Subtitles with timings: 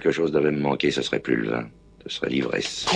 [0.00, 1.68] Quelque chose devait me manquer, ce serait plus le vin,
[2.06, 2.86] ce serait l'ivresse.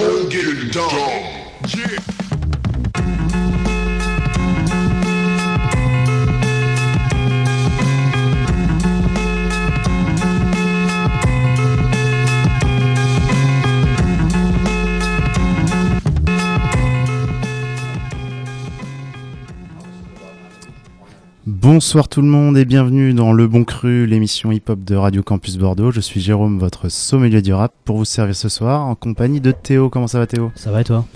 [21.75, 25.57] Bonsoir tout le monde et bienvenue dans Le Bon Cru, l'émission hip-hop de Radio Campus
[25.57, 25.91] Bordeaux.
[25.91, 29.53] Je suis Jérôme, votre sommelier du rap, pour vous servir ce soir en compagnie de
[29.53, 29.89] Théo.
[29.89, 30.53] Comment ça va Théo?
[30.55, 31.07] Ça va et toi?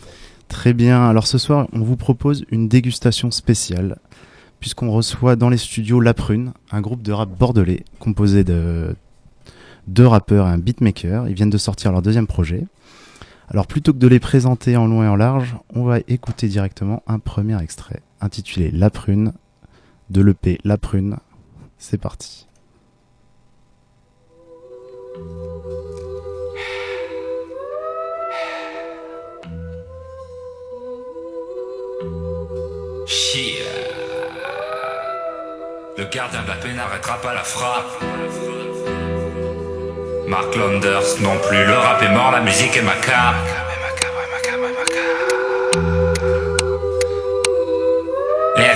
[0.48, 1.10] Très bien.
[1.10, 3.98] Alors ce soir, on vous propose une dégustation spéciale
[4.58, 8.96] puisqu'on reçoit dans les studios La Prune, un groupe de rap bordelais composé de
[9.88, 11.28] deux rappeurs et un beatmaker.
[11.28, 12.64] Ils viennent de sortir leur deuxième projet.
[13.50, 17.02] Alors plutôt que de les présenter en long et en large, on va écouter directement
[17.06, 19.34] un premier extrait intitulé La Prune
[20.10, 21.18] de l'EP La Prune.
[21.78, 22.46] C'est parti.
[33.06, 33.64] Chia.
[35.98, 38.02] Le gardien paix n'arrêtera pas la frappe.
[40.28, 43.65] Mark Landers non plus, le rap est mort, la musique est macabre.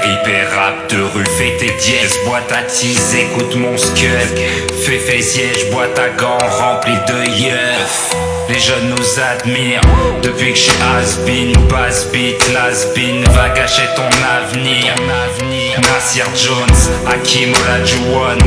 [0.02, 4.08] RIP rap de rue, fais tes dièses, boîte à tease, écoute mon skull.
[4.84, 8.14] Fais fais siège, boîte à gants remplie de yeuf.
[8.48, 9.82] Les jeunes nous admirent
[10.22, 14.94] depuis que je suis has-been, bass beat, las been, va gâcher ton avenir.
[15.82, 18.38] Nasir Jones, Hakim Olajuwon.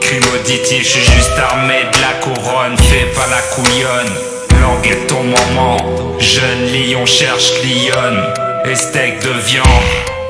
[0.00, 4.62] Crime auditif, je suis juste armé de la couronne, fais pas la couillonne.
[4.62, 5.76] Langue est ton moment,
[6.18, 8.22] jeune lion cherche lionne,
[8.64, 9.66] et steak de viande.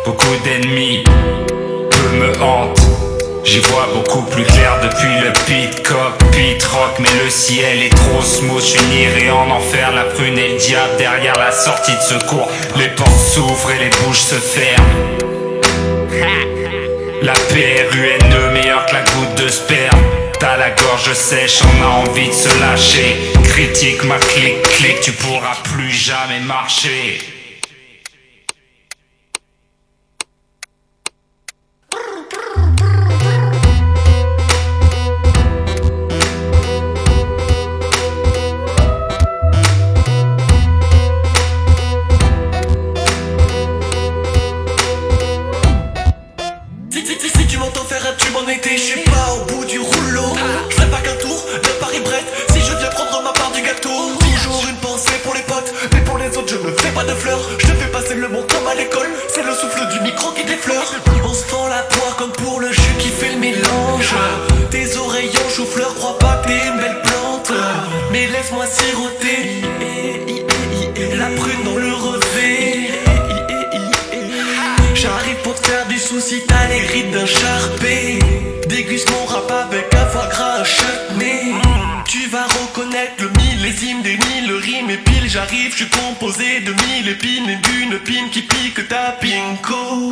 [0.06, 1.02] Beaucoup d'ennemis,
[1.90, 2.80] peu me hantent.
[3.42, 8.22] J'y vois beaucoup plus clair depuis le pit cockpit rock Mais le ciel est trop
[8.22, 12.48] smooth, je niré en enfer La prune et le diable derrière la sortie de secours.
[12.76, 14.84] Les portes s'ouvrent et les bouches se ferment.
[17.22, 20.04] La PRUNE meilleure que la goutte de sperme.
[20.38, 23.16] T'as la gorge sèche, on a envie de se lâcher.
[23.42, 27.35] Critique ma clic clic, tu pourras plus jamais marcher
[88.88, 90.05] qui pique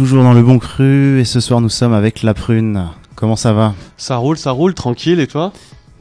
[0.00, 2.86] toujours dans le bon cru et ce soir nous sommes avec La Prune.
[3.16, 3.74] Comment ça va?
[3.98, 5.52] Ça roule, ça roule, tranquille, et toi?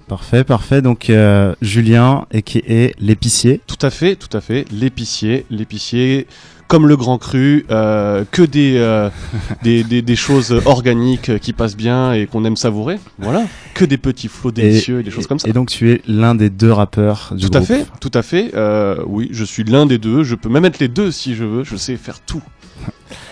[0.07, 0.81] Parfait, parfait.
[0.81, 3.59] Donc euh, Julien, et qui est l'épicier.
[3.67, 4.63] Tout à fait, tout à fait.
[4.71, 6.27] L'épicier, l'épicier,
[6.69, 9.09] comme le grand cru, euh, que des, euh,
[9.63, 12.99] des, des, des choses organiques qui passent bien et qu'on aime savourer.
[13.17, 13.43] Voilà.
[13.73, 15.49] Que des petits flots délicieux et, des choses comme ça.
[15.49, 17.67] Et donc tu es l'un des deux rappeurs du tout à groupe.
[17.67, 18.51] fait, tout à fait.
[18.55, 20.23] Euh, oui, je suis l'un des deux.
[20.23, 21.65] Je peux même être les deux si je veux.
[21.65, 22.41] Je sais faire tout.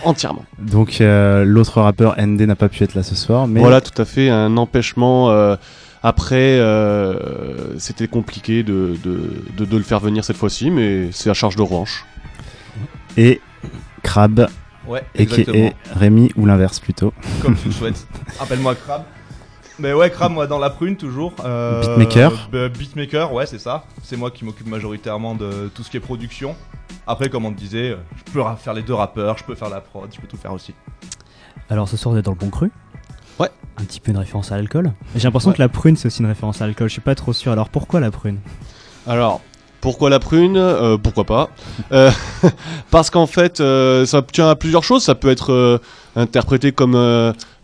[0.03, 0.45] Entièrement.
[0.59, 3.99] Donc euh, l'autre rappeur ND n'a pas pu être là ce soir, mais Voilà, tout
[4.01, 4.29] à fait.
[4.29, 5.55] Un empêchement euh,
[6.03, 11.29] Après, euh, c'était compliqué de, de, de, de le faire venir cette fois-ci, mais c'est
[11.29, 12.05] à charge de revanche.
[13.17, 13.41] Et
[14.03, 14.47] Crab,
[14.87, 17.11] Ouais, et Rémi ou l'inverse plutôt.
[17.41, 18.07] Comme tu le souhaites.
[18.39, 19.03] Appelle-moi Crab.
[19.79, 21.33] Mais ouais, Crab, moi dans la prune toujours.
[21.45, 22.49] Euh, Beatmaker.
[22.51, 23.83] bah, Beatmaker, ouais, c'est ça.
[24.03, 26.55] C'est moi qui m'occupe majoritairement de tout ce qui est production.
[27.05, 29.79] Après, comme on te disait, je peux faire les deux rappeurs, je peux faire la
[29.81, 30.73] prod, je peux tout faire aussi.
[31.69, 32.71] Alors ce soir vous êtes dans le bon cru
[33.39, 33.49] Ouais.
[33.77, 34.93] Un petit peu une référence à l'alcool.
[35.15, 35.57] J'ai l'impression Ouais.
[35.57, 37.51] que la prune c'est aussi une référence à l'alcool, je suis pas trop sûr.
[37.51, 38.39] Alors pourquoi la prune?
[39.05, 39.41] Alors,
[39.81, 40.57] pourquoi la prune?
[40.57, 41.49] Euh, Pourquoi pas
[41.91, 42.11] Euh,
[42.91, 45.03] Parce qu'en fait, euh, ça tient à plusieurs choses.
[45.03, 45.79] Ça peut être
[46.15, 46.95] interprété comme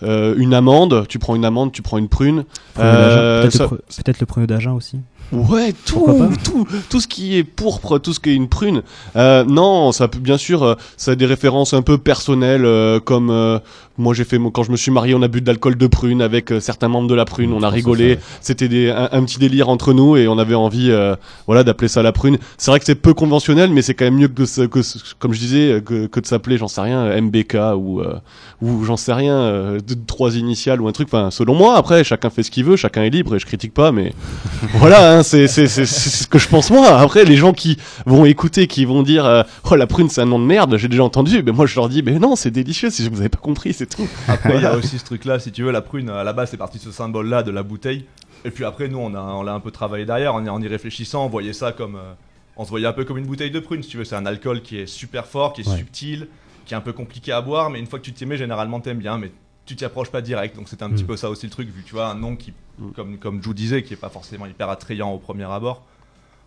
[0.02, 1.06] une amande.
[1.08, 2.46] Tu prends une amande, tu prends une prune.
[2.80, 5.00] Euh, Peut-être ça- le, pru- peut-être le pruneau d'Agen aussi
[5.32, 6.06] Ouais, tout,
[6.44, 8.84] tout, tout ce qui est pourpre, tout ce qui est une prune.
[9.16, 13.00] Euh, non, ça peut bien sûr, euh, ça a des références un peu personnelles, euh,
[13.00, 13.58] comme euh,
[13.98, 16.22] moi j'ai fait quand je me suis marié, on a bu de l'alcool de prune
[16.22, 18.20] avec euh, certains membres de la prune, on a rigolé.
[18.42, 21.16] C'était un, un petit délire entre nous et on avait envie, euh,
[21.48, 22.38] voilà, d'appeler ça la prune.
[22.60, 25.00] C'est vrai que c'est peu conventionnel, mais c'est quand même mieux que, se- que se-
[25.18, 28.14] comme je disais, que, que de s'appeler, j'en sais rien, MBK ou euh,
[28.62, 31.08] ou j'en sais rien, euh, de, trois initiales ou un truc.
[31.10, 33.74] Enfin, selon moi, après, chacun fait ce qu'il veut, chacun est libre et je critique
[33.74, 34.14] pas, mais
[34.76, 37.00] voilà, hein, c'est c'est c'est c'est ce que je pense moi.
[37.00, 40.26] Après, les gens qui vont écouter, qui vont dire euh, oh la prune c'est un
[40.26, 41.42] nom de merde, j'ai déjà entendu.
[41.44, 42.90] Mais moi je leur dis mais non, c'est délicieux.
[42.90, 44.08] Si vous avez pas compris, c'est tout.
[44.28, 46.50] Après, il y a aussi ce truc-là, si tu veux, la prune, à la base,
[46.52, 48.06] c'est parti de ce symbole-là de la bouteille.
[48.46, 50.62] Et puis après, nous, on a, on l'a un peu travaillé derrière, en y, en
[50.62, 51.96] y réfléchissant, on voyait ça comme.
[51.96, 52.14] euh,
[52.58, 54.04] on se voyait un peu comme une bouteille de prune, si tu veux.
[54.06, 55.78] C'est un alcool qui est super fort, qui est Ouais.
[55.78, 56.28] subtil,
[56.66, 58.80] qui est un peu compliqué à boire, mais une fois que tu t'y mets, généralement,
[58.80, 59.32] t'aimes bien, mais
[59.66, 60.56] tu t'y approches pas direct.
[60.56, 61.08] Donc c'était un petit Mm.
[61.08, 62.92] peu ça aussi le truc, vu tu vois, un nom qui, Mm.
[62.92, 65.84] comme, comme Jou disait, qui est pas forcément hyper attrayant au premier abord.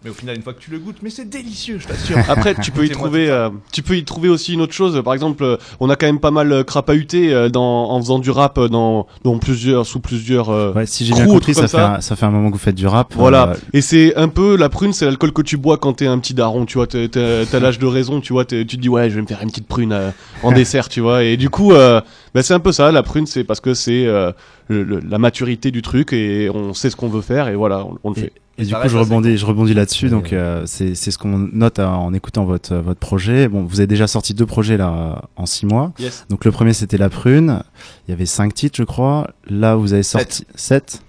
[0.06, 2.16] Mais au final, une fois que tu le goûtes, mais c'est délicieux, je t'assure.
[2.28, 3.32] Après, tu peux y trouver, ça.
[3.32, 5.02] euh, tu peux y trouver aussi une autre chose.
[5.04, 8.20] Par exemple, euh, on a quand même pas mal euh, crapahuté euh, dans en faisant
[8.20, 10.50] du rap dans dans plusieurs sous plusieurs.
[10.50, 11.94] euh, Ouais, si j'ai bien compris, ça comme fait, ça.
[11.96, 13.14] un, ça fait un moment que vous faites du rap.
[13.16, 16.06] Voilà, Euh, et c'est un peu la prune, c'est l'alcool que tu bois quand t'es
[16.06, 19.10] un petit daron, tu vois, t'as l'âge de raison, tu vois, tu te dis ouais,
[19.10, 20.10] je vais me faire une petite prune euh,
[20.44, 22.00] en dessert, tu vois, et du coup, euh,
[22.32, 24.30] bah, c'est un peu ça, la prune, c'est parce que c'est euh,
[24.68, 27.84] le- le- la maturité du truc et on sait ce qu'on veut faire et voilà,
[27.84, 28.32] on, on le fait.
[28.58, 30.08] Et Et du coup, je rebondis, je rebondis là-dessus.
[30.08, 33.48] Donc, euh, c'est c'est ce qu'on note euh, en écoutant votre votre projet.
[33.48, 35.92] Bon, vous avez déjà sorti deux projets là en six mois.
[35.98, 36.24] Yes.
[36.30, 37.62] Donc, le premier c'était La Prune.
[38.06, 39.28] Il y avait cinq titres, je crois.
[39.48, 41.02] Là, vous avez sorti sept,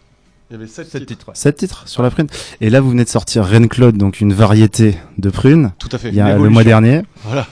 [0.50, 1.28] Il y avait sept le titres.
[1.30, 1.34] ouais.
[1.36, 2.28] sept titres sur La Prune.
[2.62, 5.72] Et là, vous venez de sortir Reine Claude, donc une variété de prunes.
[5.80, 6.10] Tout à fait.
[6.10, 7.04] Il y a le mois dernier.
[7.24, 7.48] Voilà.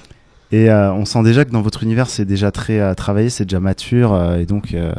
[0.52, 3.46] Et euh, on sent déjà que dans votre univers, c'est déjà très à travailler, c'est
[3.46, 4.94] déjà mature, euh, et donc euh,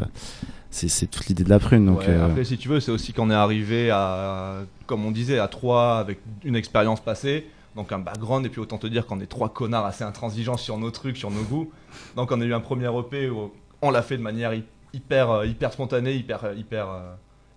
[0.77, 1.85] c'est c'est toute l'idée de la prune.
[1.85, 5.11] Donc, Ouais, euh, Après, si tu veux, c'est aussi qu'on est arrivé à, comme on
[5.11, 9.05] disait, à trois avec une expérience passée, donc un background, et puis autant te dire
[9.05, 11.69] qu'on est trois connards assez intransigeants sur nos trucs, sur nos goûts.
[12.15, 13.51] Donc on a eu un premier EP où
[13.81, 14.63] on l'a fait de manière hy-
[14.93, 16.87] hyper, euh, hyper spontanée, hyper, euh, hyper,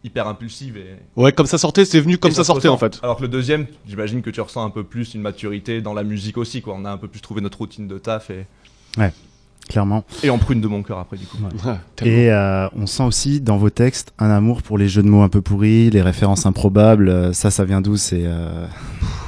[0.04, 0.76] hyper impulsive.
[0.78, 2.98] Et, Ouais, comme ça sortait, c'est venu comme ça sortait en fait.
[3.02, 6.04] Alors que le deuxième, j'imagine que tu ressens un peu plus une maturité dans la
[6.04, 6.74] musique aussi, quoi.
[6.76, 8.46] On a un peu plus trouvé notre routine de taf et,
[9.70, 10.04] clairement.
[10.22, 11.38] et en prune de mon cœur après, du coup.
[11.64, 12.06] Ouais.
[12.06, 15.22] Et euh, on sent aussi dans vos textes un amour pour les jeux de mots
[15.22, 17.08] un peu pourris, les références improbables.
[17.08, 18.66] Euh, Ça, ça vient d'où C'est euh,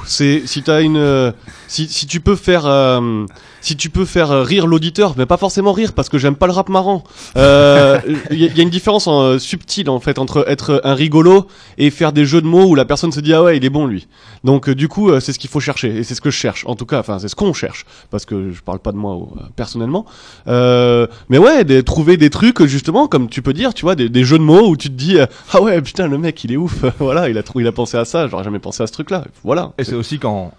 [0.05, 1.31] C'est si t'as une euh,
[1.67, 3.25] si si tu peux faire euh,
[3.63, 6.47] si tu peux faire euh, rire l'auditeur, mais pas forcément rire parce que j'aime pas
[6.47, 7.03] le rap marrant.
[7.37, 7.97] Euh,
[8.29, 10.81] Il y, a- il y a une différence en, euh, subtile en fait entre être
[10.83, 13.57] un rigolo et faire des jeux de mots où la personne se dit ah ouais
[13.57, 14.07] il est bon lui.
[14.43, 16.35] Donc euh, du coup euh, c'est ce qu'il faut chercher et c'est ce que je
[16.37, 16.99] cherche en tout cas.
[16.99, 20.05] Enfin c'est ce qu'on cherche parce que je parle pas de moi euh, personnellement.
[20.47, 24.23] Euh, mais ouais des, trouver des trucs justement comme tu peux dire tu vois des,
[24.25, 26.57] jeux de mots où tu te dis euh, ah ouais putain le mec il est
[26.57, 29.09] ouf voilà il a il a pensé à ça j'aurais jamais pensé à ce truc
[29.09, 29.71] là voilà.
[29.77, 30.51] Et c'est aussi quand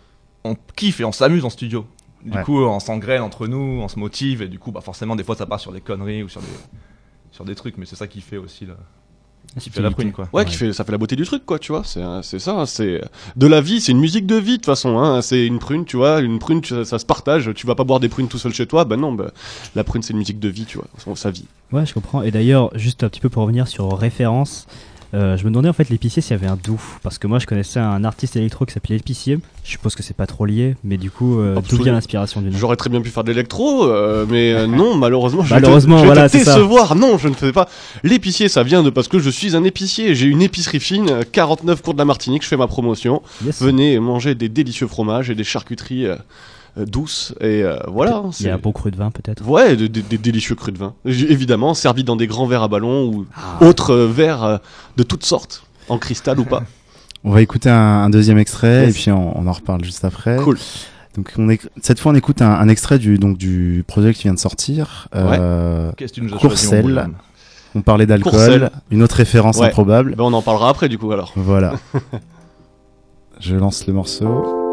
[0.44, 1.84] on kiffe et on s'amuse en studio.
[2.24, 2.42] Du Ouais.
[2.42, 5.36] coup, on s'engraine entre nous, on se motive, et du coup, bah forcément, des fois,
[5.36, 6.46] ça part sur des conneries ou sur des,
[7.32, 8.74] sur des trucs, mais c'est ça qui fait aussi le,
[9.60, 10.28] qui fait la prune, quoi.
[10.32, 11.82] Ouais, qui fait, ça fait la beauté du truc, quoi, tu vois.
[11.84, 13.00] C'est, c'est ça, hein, c'est
[13.36, 14.98] de la vie, c'est une musique de vie, de toute façon.
[14.98, 16.22] Hein, c'est une prune, tu vois.
[16.22, 17.52] Une prune, ça, se partage.
[17.54, 18.84] Tu vas pas boire des prunes tout seul chez toi.
[18.84, 19.30] Ben non, bah,
[19.76, 21.14] la prune, c'est une musique de vie, tu vois.
[21.16, 21.44] Sa vie.
[21.72, 22.22] Ouais, je comprends.
[22.22, 24.66] Et d'ailleurs, juste un petit peu pour revenir sur référence,
[25.14, 26.80] euh, je me demandais en fait l'épicier s'il y avait un doux.
[27.02, 29.38] Parce que moi, je connaissais un artiste électro qui s'appelait l'épicier.
[29.62, 31.84] Je suppose que c'est pas trop lié, mais du coup, euh, d'où Absolument.
[31.84, 32.58] vient l'inspiration du nom?
[32.58, 36.06] J'aurais très bien pu faire de l'électro, euh, mais non, malheureusement, je Malheureusement, vais te,
[36.06, 36.96] je vais voilà, te décevoir.
[36.96, 37.68] Non, je ne faisais pas.
[38.02, 40.14] L'épicier, ça vient de parce que je suis un épicier.
[40.14, 42.42] J'ai une épicerie fine, euh, 49 cours de la Martinique.
[42.42, 43.22] Je fais ma promotion.
[43.44, 43.62] Yes.
[43.62, 46.08] Venez manger des délicieux fromages et des charcuteries
[46.76, 47.34] euh, douce.
[47.40, 48.22] Et euh, voilà.
[48.40, 49.46] Il y a un bon cru de vin peut-être.
[49.46, 50.94] Ouais, des, délicieux crus de vin.
[51.04, 53.64] Évidemment, servis dans des grands verres à ballon ou ah.
[53.64, 54.60] autres euh, verres
[54.96, 56.64] de toutes sortes, en cristal ou pas.
[57.24, 60.36] On va écouter un, deuxième extrait et puis on, en reparle juste après.
[60.36, 60.58] Cool.
[61.16, 61.32] Donc
[61.80, 65.08] cette fois on écoute un, extrait du donc du projet qui vient de sortir.
[65.10, 67.06] Qu'est-ce que tu nous as
[67.74, 69.68] On parlait d'alcool, une autre référence ouais.
[69.68, 70.16] improbable.
[70.16, 71.32] Ben, on en parlera après du coup alors.
[71.34, 71.72] Voilà.
[73.40, 74.63] Je lance le morceau.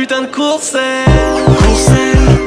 [0.00, 0.78] putain de course.
[1.58, 2.39] Course.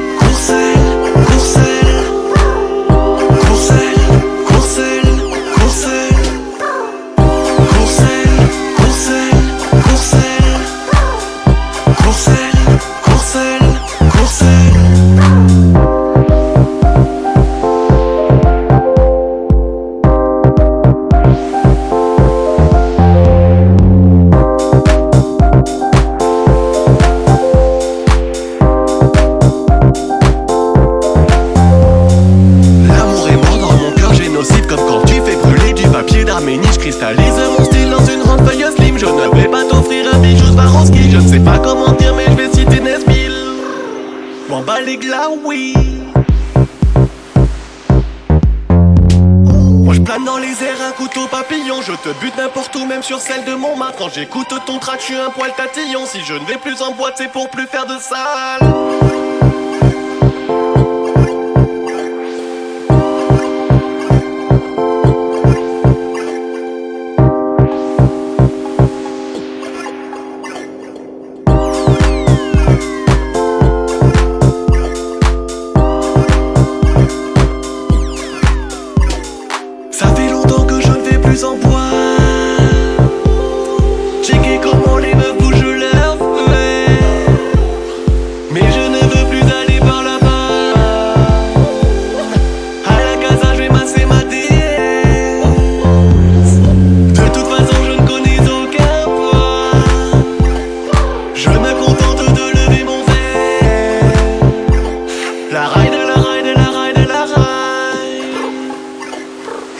[51.86, 55.00] Je te bute n'importe où, même sur celle de mon mat Quand j'écoute ton track,
[55.00, 56.06] je suis un poil tatillon.
[56.06, 58.60] Si je ne vais plus en boîte, c'est pour plus faire de sale.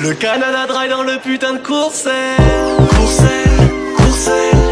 [0.04, 2.12] Le Canada Dry dans le putain de Courcelles.
[2.90, 4.63] Courcelles, Courcelles.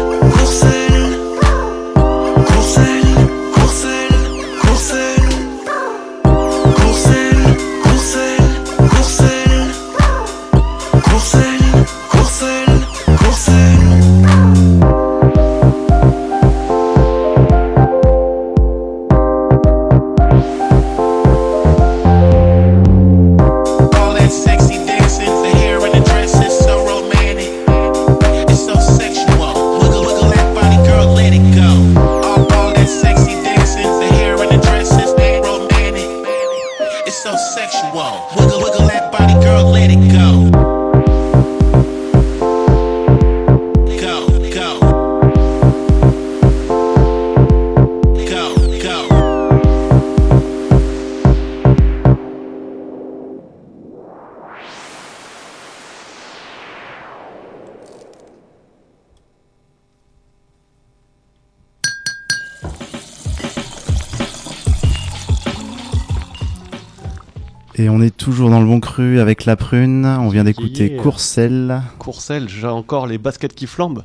[69.01, 70.05] avec la prune.
[70.05, 71.81] On vient d'écouter Courcelles.
[71.97, 74.03] Courcelles, j'ai encore les baskets qui flambent.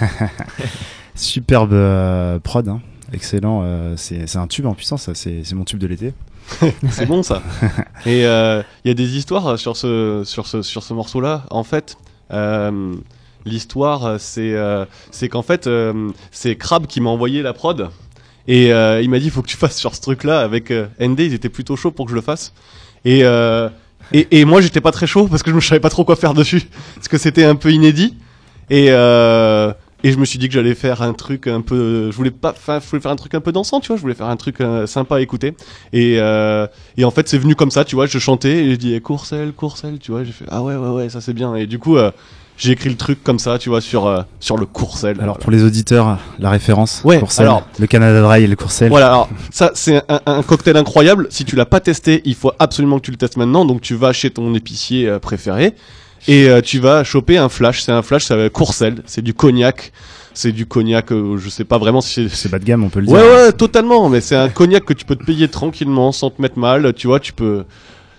[1.14, 2.80] Superbe euh, prod, hein.
[3.12, 3.62] excellent.
[3.64, 6.14] Euh, c'est un tube en puissance, c'est mon tube de l'été.
[6.90, 7.42] c'est bon ça.
[8.06, 11.44] Et euh, il y a des histoires sur ce, sur ce, morceau-là.
[11.50, 11.96] En fait,
[13.44, 15.68] l'histoire, c'est qu'en fait,
[16.30, 17.90] c'est Crab qui m'a envoyé la prod.
[18.46, 20.40] Et il m'a dit, il faut que tu fasses sur ce truc-là.
[20.40, 22.52] Avec ND, ils étaient plutôt chauds pour que je le fasse.
[23.04, 23.24] Et,
[24.12, 26.16] et, et moi, j'étais pas très chaud parce que je ne savais pas trop quoi
[26.16, 26.62] faire dessus,
[26.94, 28.16] parce que c'était un peu inédit.
[28.70, 32.16] Et euh, et je me suis dit que j'allais faire un truc un peu je
[32.16, 33.96] voulais pas je voulais faire un truc un peu dansant tu vois.
[33.96, 35.54] Je voulais faire un truc euh, sympa à écouter.
[35.92, 38.06] Et euh, et en fait c'est venu comme ça tu vois.
[38.06, 39.52] Je chantais et je dis eh, Courcelle
[40.00, 40.24] tu vois.
[40.24, 41.54] J'ai fait ah ouais ouais ouais ça c'est bien.
[41.54, 42.10] Et du coup euh,
[42.60, 45.16] j'ai écrit le truc comme ça, tu vois, sur, euh, sur le Courcelles.
[45.20, 48.90] Alors pour les auditeurs, la référence, Ouais, Courcelles, alors- le Canada Dry et le Courcelles.
[48.90, 51.26] Voilà, alors ça c'est un, un cocktail incroyable.
[51.30, 53.64] Si tu l'as pas testé, il faut absolument que tu le testes maintenant.
[53.64, 55.74] Donc tu vas chez ton épicier euh, préféré
[56.28, 57.80] et euh, tu vas choper un flash.
[57.80, 59.92] C'est un flash, ça va Courcelles, c'est du cognac.
[60.32, 62.34] C'est du cognac, euh, je sais pas vraiment si c'est.
[62.36, 63.16] C'est bas de gamme, on peut le dire.
[63.16, 64.08] Ouais, ouais, totalement.
[64.08, 66.92] Mais c'est un cognac que tu peux te payer tranquillement, sans te mettre mal.
[66.94, 67.64] Tu vois, tu peux,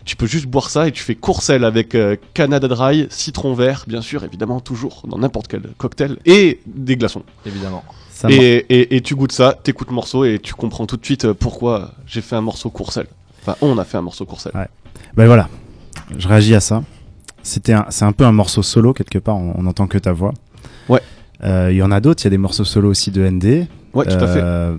[0.05, 3.86] tu peux juste boire ça et tu fais Courcelles avec euh, Canada Dry, citron vert,
[3.88, 7.24] bien sûr, évidemment, toujours dans n'importe quel cocktail et des glaçons.
[7.46, 7.84] Évidemment.
[8.12, 11.05] Ça Et, et, et tu goûtes ça, t'écoutes le morceau et tu comprends tout de
[11.05, 13.08] suite euh, pourquoi j'ai fait un morceau Courcelles.
[13.41, 14.53] Enfin, on a fait un morceau Courcelles.
[14.55, 14.67] Ouais.
[15.15, 15.50] Ben voilà,
[16.17, 16.84] je réagis à ça.
[17.43, 19.38] C'était c'est un peu un morceau solo quelque part.
[19.38, 20.34] On, on entend que ta voix.
[20.89, 21.01] Ouais.
[21.43, 22.22] Euh, Il y en a d'autres.
[22.24, 23.67] Il y a des morceaux solo aussi de ND.
[23.93, 24.41] Ouais, tout à fait.
[24.41, 24.75] Euh,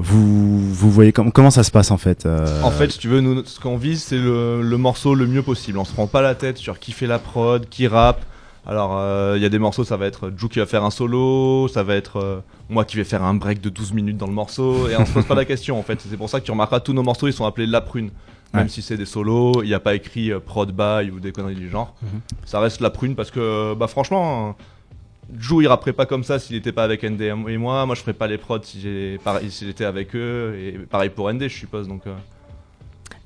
[0.00, 3.08] Vous, vous voyez com- comment ça se passe en fait euh, En fait, si tu
[3.08, 5.76] veux, nous, ce qu'on vise, c'est le, le morceau le mieux possible.
[5.78, 8.24] On se prend pas la tête sur qui fait la prod, qui rappe.
[8.64, 10.90] Alors, euh, il y a des morceaux, ça va être Jou qui va faire un
[10.90, 14.26] solo, ça va être euh, moi qui vais faire un break de 12 minutes dans
[14.26, 15.98] le morceau, et on se pose pas la question en fait.
[16.08, 18.10] C'est pour ça que tu remarqueras, tous nos morceaux, ils sont appelés La Prune.
[18.54, 18.68] Même Ouais.
[18.68, 21.68] si c'est des solos, il n'y a pas écrit prod by ou des conneries du
[21.68, 21.94] genre.
[22.02, 22.20] Mhm.
[22.46, 24.54] Ça reste La Prune parce que, bah franchement,
[25.38, 27.84] Jou il rapperait pas comme ça s'il était pas avec ND et moi.
[27.86, 31.10] Moi je ferais pas les prods si j'ai pareil si j'étais avec eux et pareil
[31.10, 32.02] pour ND je suppose donc.
[32.06, 32.14] euh,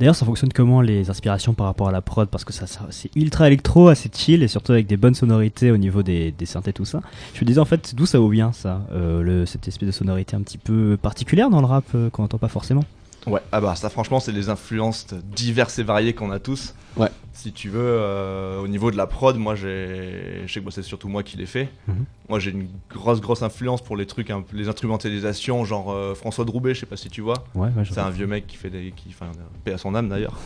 [0.00, 2.28] D'ailleurs, ça fonctionne comment les inspirations par rapport à la prod?
[2.28, 5.70] Parce que ça, ça- c'est ultra électro, assez chill et surtout avec des bonnes sonorités
[5.70, 7.02] au niveau des, des synthés, tout ça.
[7.34, 9.92] Je me disais en fait, d'où ça vous vient ça euh, le, Cette espèce de
[9.92, 12.84] sonorité un petit peu particulière dans le rap euh, qu'on entend pas forcément?
[13.28, 15.06] Ouais, ah bah ça franchement c'est des influences
[15.36, 16.74] diverses et variées qu'on a tous.
[16.96, 17.08] Ouais.
[17.34, 20.82] Si tu veux, euh, au niveau de la prod, moi j'ai, je sais que c'est
[20.82, 21.68] surtout moi qui l'ai fait.
[21.88, 22.04] Mhm.
[22.28, 26.74] Moi j'ai une grosse grosse influence pour les trucs, les instrumentalisations, genre euh, François Droubet,
[26.74, 27.44] je sais pas si tu vois.
[27.54, 29.32] Ouais, C'est un vieux mec qui fait des, qui, enfin,
[29.64, 30.38] paix à son âme d'ailleurs,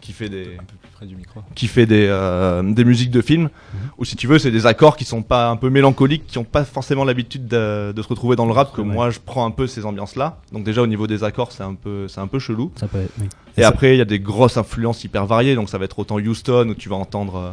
[0.00, 1.40] qui fait des, Un peu plus près du micro.
[1.54, 3.50] qui fait des, euh, des musiques de films,
[3.98, 6.44] ou si tu veux, c'est des accords qui sont pas un peu mélancoliques, qui ont
[6.44, 8.86] pas forcément l'habitude de, de se retrouver dans le rap, que Ouais.
[8.86, 10.38] moi je prends un peu ces ambiances-là.
[10.52, 12.72] Donc déjà au niveau des accords, c'est un peu, c'est un peu chelou.
[12.76, 13.26] Ça peut être- oui.
[13.56, 15.98] Et ça- après, il y a des grosses influences hyper variées, donc ça va être
[15.98, 17.50] autant Houston où tu vas entendre euh,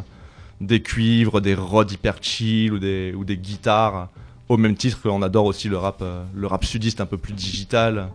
[0.60, 4.08] des cuivres, des rods hyper chill ou des, ou des guitares.
[4.48, 7.34] Au même titre qu'on adore aussi le rap, euh, le rap sudiste un peu plus
[7.34, 8.08] digital.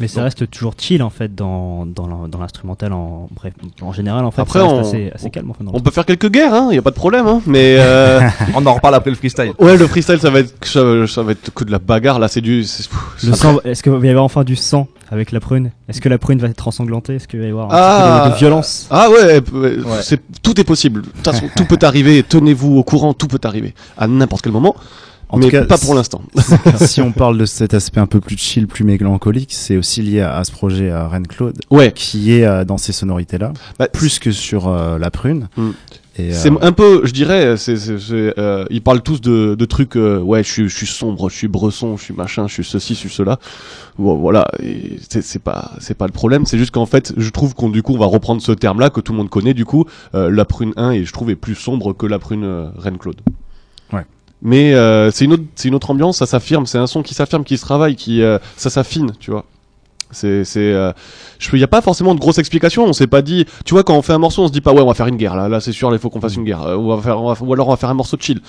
[0.00, 3.52] Mais ça Donc- reste toujours chill en fait dans, dans l'in- dans l'instrumental en bref
[3.82, 5.76] en général en fait Après, ça reste on- assez, assez on- calme enfin, dans On
[5.76, 7.42] le- peut faire quelques guerres, hein, y a pas de problème, hein.
[7.46, 8.20] Mais euh,
[8.56, 9.52] On en reparle après le freestyle.
[9.58, 12.18] ouais, le freestyle, ça va être, ça, va- ça va être que de la bagarre.
[12.18, 12.64] Là, c'est du.
[12.64, 12.88] c'est-
[13.26, 15.70] Le sang, est-ce qu'il va y avoir enfin du sang avec la prune?
[15.88, 17.16] Est-ce que la prune va être ensanglantée?
[17.16, 18.20] Est-ce qu'il va y avoir un Ah.
[18.24, 18.86] peu de, de violence?
[18.90, 19.76] Ah ouais, ouais,
[20.42, 21.02] tout est possible.
[21.02, 22.22] De toute façon, tout peut arriver.
[22.22, 24.74] Tenez-vous au courant, tout peut arriver à n'importe quel moment.
[25.32, 26.22] En mais tout cas, pas pour l'instant.
[26.76, 30.20] si on parle de cet aspect un peu plus chill, plus mélancolique, c'est aussi lié
[30.20, 31.92] à, à ce projet à Rennes Claude, Ouais.
[31.92, 35.48] qui est euh, dans ces sonorités-là, Bah, plus que sur euh, la prune.
[35.56, 35.68] Mm.
[36.18, 39.54] Et, euh, C'est un peu, je dirais, c'est, c'est, c'est, euh, ils parlent tous de,
[39.54, 42.48] de trucs, euh, ouais, je suis, je suis sombre, je suis bresson, je suis machin,
[42.48, 43.38] je suis ceci, je suis cela.
[43.98, 46.44] Bon, voilà, et c'est, c'est pas, c'est pas le problème.
[46.46, 49.00] C'est juste qu'en fait, je trouve qu'on du coup, on va reprendre ce terme-là que
[49.00, 49.54] tout le monde connaît.
[49.54, 49.84] Du coup,
[50.16, 52.98] euh, la prune 1 et je trouve est plus sombre que la prune euh, Reine
[52.98, 53.20] Claude.
[54.42, 57.14] Mais euh, c'est une autre, c'est une autre ambiance, ça s'affirme, c'est un son qui
[57.14, 59.44] s'affirme, qui se travaille, qui, euh, ça s'affine, tu vois.
[60.12, 60.92] C'est, c'est, euh,
[61.52, 62.84] il y a pas forcément de grosses explications.
[62.84, 64.72] On s'est pas dit, tu vois, quand on fait un morceau, on se dit pas
[64.72, 66.42] ouais, on va faire une guerre là, là c'est sûr, il faut qu'on fasse une
[66.44, 66.62] guerre.
[66.62, 68.40] Euh, on va faire, on va- ou alors on va faire un morceau de chill.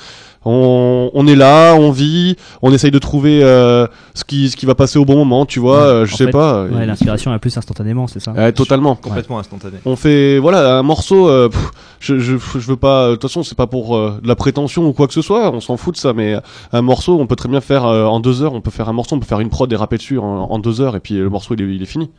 [0.43, 4.65] On, on est là, on vit, on essaye de trouver euh, ce qui, ce qui
[4.65, 5.77] va passer au bon moment, tu vois.
[5.77, 6.63] Ouais, euh, je en sais fait, pas.
[6.65, 8.95] Ouais, l'inspiration est plus instantanément, c'est ça Ouais, totalement.
[8.95, 9.77] Complètement instantané.
[9.85, 11.29] On fait voilà un morceau.
[11.29, 13.09] euh, pff, je, je je veux pas.
[13.09, 15.51] De toute façon, c'est pas pour euh, de la prétention ou quoi que ce soit.
[15.53, 16.13] On s'en fout de ça.
[16.13, 16.35] Mais
[16.73, 18.53] un morceau, on peut très bien faire euh, en deux heures.
[18.53, 20.57] On peut faire un morceau, on peut faire une prod et rapper dessus en, en
[20.59, 22.09] deux heures et puis le morceau il est, il est fini.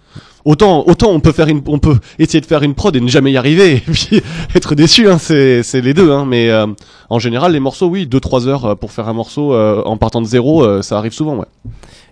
[0.44, 3.06] Autant autant on peut faire une, on peut essayer de faire une prod et ne
[3.08, 4.20] jamais y arriver et puis
[4.54, 5.08] être déçu.
[5.08, 6.10] Hein, c'est c'est les deux.
[6.10, 6.66] Hein, mais euh,
[7.10, 9.96] en général, les morceaux, oui, deux trois heures euh, pour faire un morceau euh, en
[9.96, 11.36] partant de zéro, euh, ça arrive souvent.
[11.36, 11.46] Ouais.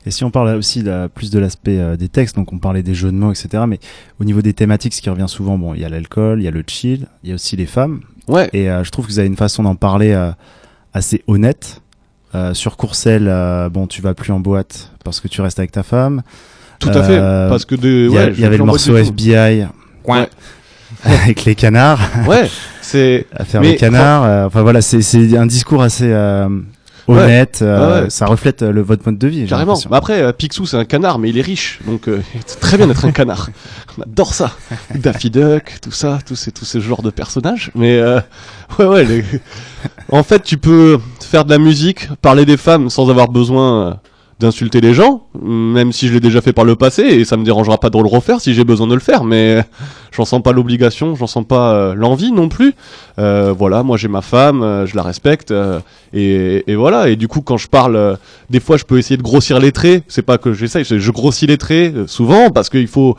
[0.07, 2.83] Et si on parle aussi de- plus de l'aspect euh, des textes, donc on parlait
[2.83, 3.65] des jeux de mots, etc.
[3.69, 3.79] Mais
[4.21, 6.49] au niveau des thématiques, ce qui revient souvent, bon, il y a l'alcool, il y
[6.49, 8.01] a le chill, il y a aussi les femmes.
[8.29, 8.49] Ouais.
[8.53, 10.31] Et euh, je trouve que vous avez une façon d'en parler euh,
[10.95, 11.83] assez honnête.
[12.37, 15.73] Euh, sur Courcelles, euh, bon, tu vas plus en boîte parce que tu restes avec
[15.73, 16.23] ta femme.
[16.81, 17.19] Tout à fait.
[17.19, 18.97] Euh, Parce que de, Il y, ouais, je y avait le morceau.
[18.97, 19.67] FBI
[20.05, 20.29] Ouais.
[21.05, 22.49] avec les canards, Ouais.
[22.83, 24.25] C'est à faire les canards.
[24.25, 26.49] euh, enfin voilà, c'est c'est un discours assez euh,
[27.07, 27.61] honnête.
[27.63, 28.11] euh, Ouais, ouais.
[28.11, 29.47] Ça reflète le votre mode de vie.
[29.47, 29.79] Carrément.
[29.89, 31.79] Bah après, Picsou, c'est un canard, mais il est riche.
[31.87, 33.51] Donc, euh, c'est très bien d'être un canard.
[33.99, 34.53] On adore ça.
[34.95, 37.71] Daffy Duck, tout ça, tous ces, tous ces genres de personnages.
[37.77, 38.21] Mais, euh,
[38.79, 39.05] ouais, ouais.
[39.05, 39.25] les-
[40.11, 43.95] En fait, tu peux faire de la musique, parler des femmes sans avoir besoin euh,
[44.41, 47.45] d'insulter les gens, même si je l'ai déjà fait par le passé, et ça me
[47.45, 49.63] dérangera pas de le refaire si j'ai besoin de le faire, mais
[50.13, 52.75] j'en sens pas l'obligation, j'en sens pas euh, l'envie non plus.
[53.19, 55.79] Euh, voilà, moi j'ai ma femme, euh, je la respecte, euh,
[56.15, 57.11] et, et voilà.
[57.11, 58.17] Et du coup, quand je parle, euh,
[58.49, 60.05] des fois, je peux essayer de grossir les traits.
[60.09, 63.17] C'est pas que j'essaye, je grossis les traits souvent parce qu'il faut.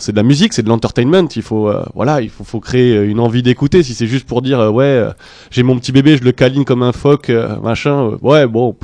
[0.00, 1.26] C'est de la musique, c'est de l'entertainment.
[1.34, 3.82] Il faut, voilà, il faut, faut créer une envie d'écouter.
[3.82, 5.04] Si c'est juste pour dire, ouais,
[5.50, 8.12] j'ai mon petit bébé, je le câline comme un phoque, machin.
[8.22, 8.76] ouais, bon.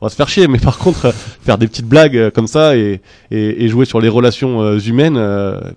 [0.00, 1.12] On va se faire chier, mais par contre, euh,
[1.44, 4.78] faire des petites blagues euh, comme ça et, et, et jouer sur les relations euh,
[4.78, 5.14] humaines,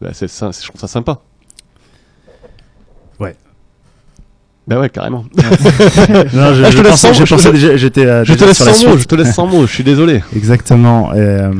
[0.01, 1.19] bah, c'est, je trouve ça sympa.
[3.19, 3.35] Ouais.
[4.67, 5.25] Bah ouais, carrément.
[5.35, 8.23] Non, je, Ah, je je te laisse pensais, sans- je je- pensais déjà, j'étais euh,
[8.23, 10.21] Je te laisse sans mots, je te laisse sans mots, je suis désolé.
[10.35, 11.11] Exactement.
[11.13, 11.51] Euh,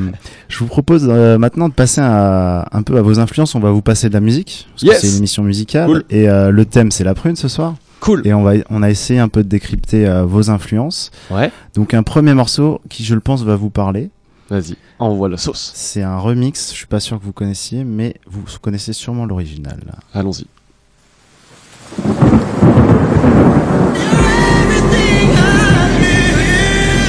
[0.47, 3.55] je vous propose euh, maintenant de passer à, un peu à vos influences.
[3.55, 4.67] On va vous passer de la musique.
[4.71, 4.95] Parce Yes.
[4.95, 5.87] que c'est une émission musicale.
[5.87, 6.03] Cool.
[6.11, 7.73] Et le thème, c'est la prune ce soir.
[8.01, 8.21] Cool.
[8.25, 11.11] Et on, va, on a essayé un peu de décrypter euh, vos influences.
[11.29, 11.51] Ouais.
[11.75, 14.09] Donc un premier morceau qui, je le pense, va vous parler.
[14.49, 15.71] Vas-y, envoie la sauce.
[15.75, 16.71] C'est un remix.
[16.71, 19.79] Je suis pas sûr que vous connaissiez, mais vous connaissez sûrement l'original.
[20.13, 20.45] Allons-y.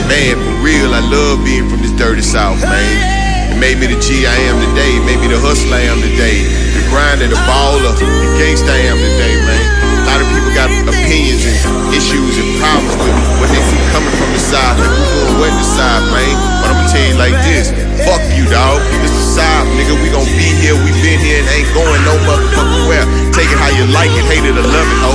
[0.06, 3.50] Man, for real, I love being from this dirty south, man.
[3.50, 6.00] It made me the G I am today, it made me the hustler I am
[6.00, 6.44] today.
[6.74, 9.61] The grinder, the baller, the I am today, man.
[10.12, 14.30] Lot of people got opinions and issues and problems with what they see coming from
[14.34, 16.61] the side, like who going what the side, man.
[16.72, 17.68] I'ma tell you like this,
[18.08, 18.80] fuck you, dog.
[19.04, 19.92] This the side, nigga.
[20.00, 23.04] We gon' be here, we been here and ain't going no motherfucking where.
[23.36, 25.12] Take it how you like it, hate it or love it, ho.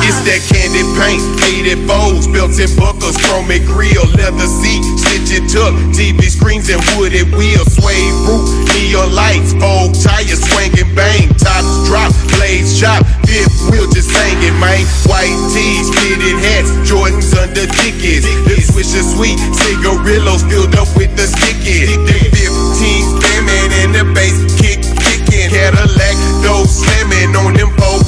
[0.00, 5.44] It's that candy paint, hated bows, built in buckles, chrome grill, leather seat, stitch it
[5.52, 10.40] tuck, TV screens and wooded wheels, suede roof, neon lights, old tires.
[10.40, 14.84] Swinging bang, tops drop, blades chop, fifth wheel just hanging, man.
[15.04, 18.24] White tees, fitted hats, Jordans under tickets.
[18.48, 21.94] The swisher sweet, cigarillos filled up with the stickies.
[22.06, 25.50] The 15 spamming and the bass kick kicking.
[25.50, 28.04] Cadillac, those slamming on them both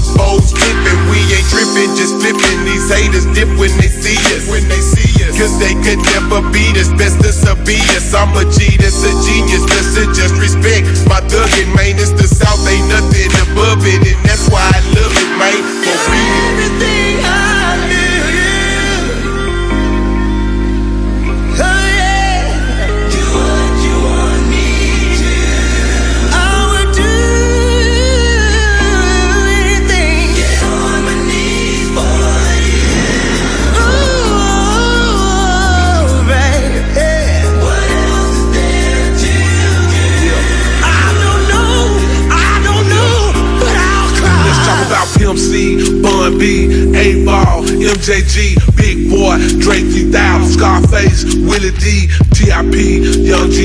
[0.56, 1.00] tripping.
[1.10, 2.58] We ain't tripping, just flipping.
[2.64, 4.48] These haters dip when they see us.
[4.48, 5.36] When they see us.
[5.36, 6.90] Cause they could never beat us.
[6.96, 8.14] Best or be us.
[8.14, 9.64] I'm a G that's a genius.
[9.66, 10.86] Best to just respect.
[11.10, 12.62] My thuggin' man, it's the South.
[12.66, 14.00] Ain't nothing above it.
[14.06, 14.55] And that's why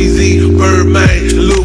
[0.02, 1.64] Jeezy, Birdman, Lil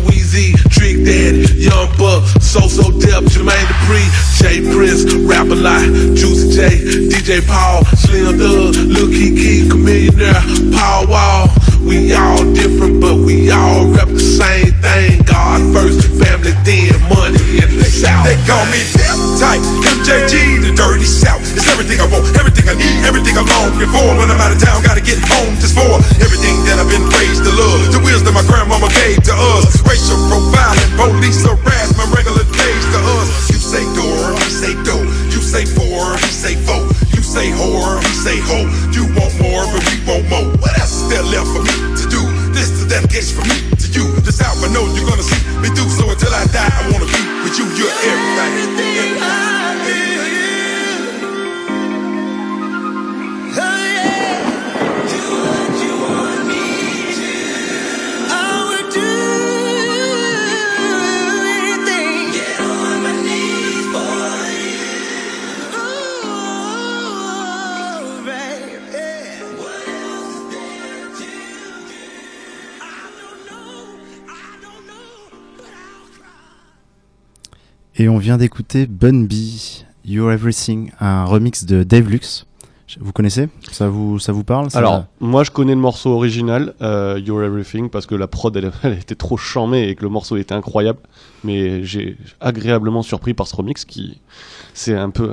[0.68, 4.04] Trick Daddy, Young Buck, So So Dep, Jermaine Dupri,
[4.36, 6.68] J Prince, Rap a Lot, Juicy J,
[7.08, 11.48] DJ Paul, Slim Thug, Lil Kiki, Chameleonaire, Paul Wall.
[11.80, 15.22] We all different, but we all rep the same thing.
[15.22, 17.35] God first, family then, money
[17.96, 18.28] South.
[18.28, 19.64] They call me Dip Tight,
[19.96, 21.40] MJG, the dirty south.
[21.56, 24.04] It's everything I want, everything I need, everything I'm longing for.
[24.20, 27.48] When I'm out of town, gotta get home just for everything that I've been raised
[27.48, 27.88] to love.
[27.96, 29.80] The wisdom my grandmama gave to us.
[29.88, 33.48] Racial profiling, police harassment, regular days to us.
[33.48, 35.04] You say door, we say door.
[35.32, 36.84] You say four, we say four.
[37.16, 38.68] You say whore, we say ho.
[38.92, 40.52] You want more, but we want more.
[40.60, 42.20] What else is there left for me to do?
[42.52, 44.04] This is dedication from me to you.
[44.20, 45.35] This how I know you're gonna see
[46.56, 47.66] die, I wanna be with you.
[47.76, 49.16] You're everything.
[77.96, 79.32] Et on vient d'écouter Bun B,
[80.04, 82.46] You're Everything, un remix de Dave Lux.
[83.00, 83.48] Vous connaissez?
[83.72, 84.70] Ça vous ça vous parle?
[84.70, 88.56] Ça- Alors, moi je connais le morceau original, euh, You're Everything, parce que la prod
[88.56, 91.00] elle, elle était trop charmée et que le morceau était incroyable.
[91.42, 94.20] Mais j'ai agréablement surpris par ce remix qui,
[94.72, 95.32] c'est un peu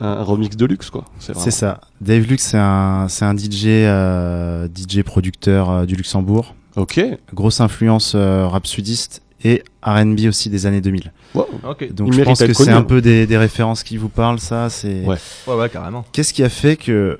[0.00, 1.04] un, un remix de luxe quoi.
[1.20, 1.80] c'est vraiment- ça.
[2.02, 6.54] Dave Lux, c'est un c'est un DJ euh, DJ producteur euh, du Luxembourg.
[6.76, 7.00] Ok.
[7.32, 11.12] Grosse influence euh, rap sudiste et R&B aussi des années 2000.
[11.34, 11.46] Wow.
[11.68, 11.92] Ok.
[11.92, 14.68] Donc Il je pense que c'est un peu des, des références qui vous parlent, ça.
[14.70, 15.16] C'est Ouais.
[15.46, 16.04] Ouais, ouais, carrément.
[16.12, 17.18] Qu'est-ce qui a fait que,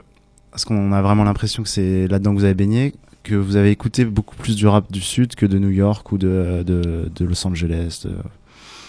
[0.50, 3.70] parce qu'on a vraiment l'impression que c'est là-dedans que vous avez baigné, que vous avez
[3.70, 7.24] écouté beaucoup plus du rap du Sud que de New York ou de, de, de
[7.24, 8.16] Los Angeles de-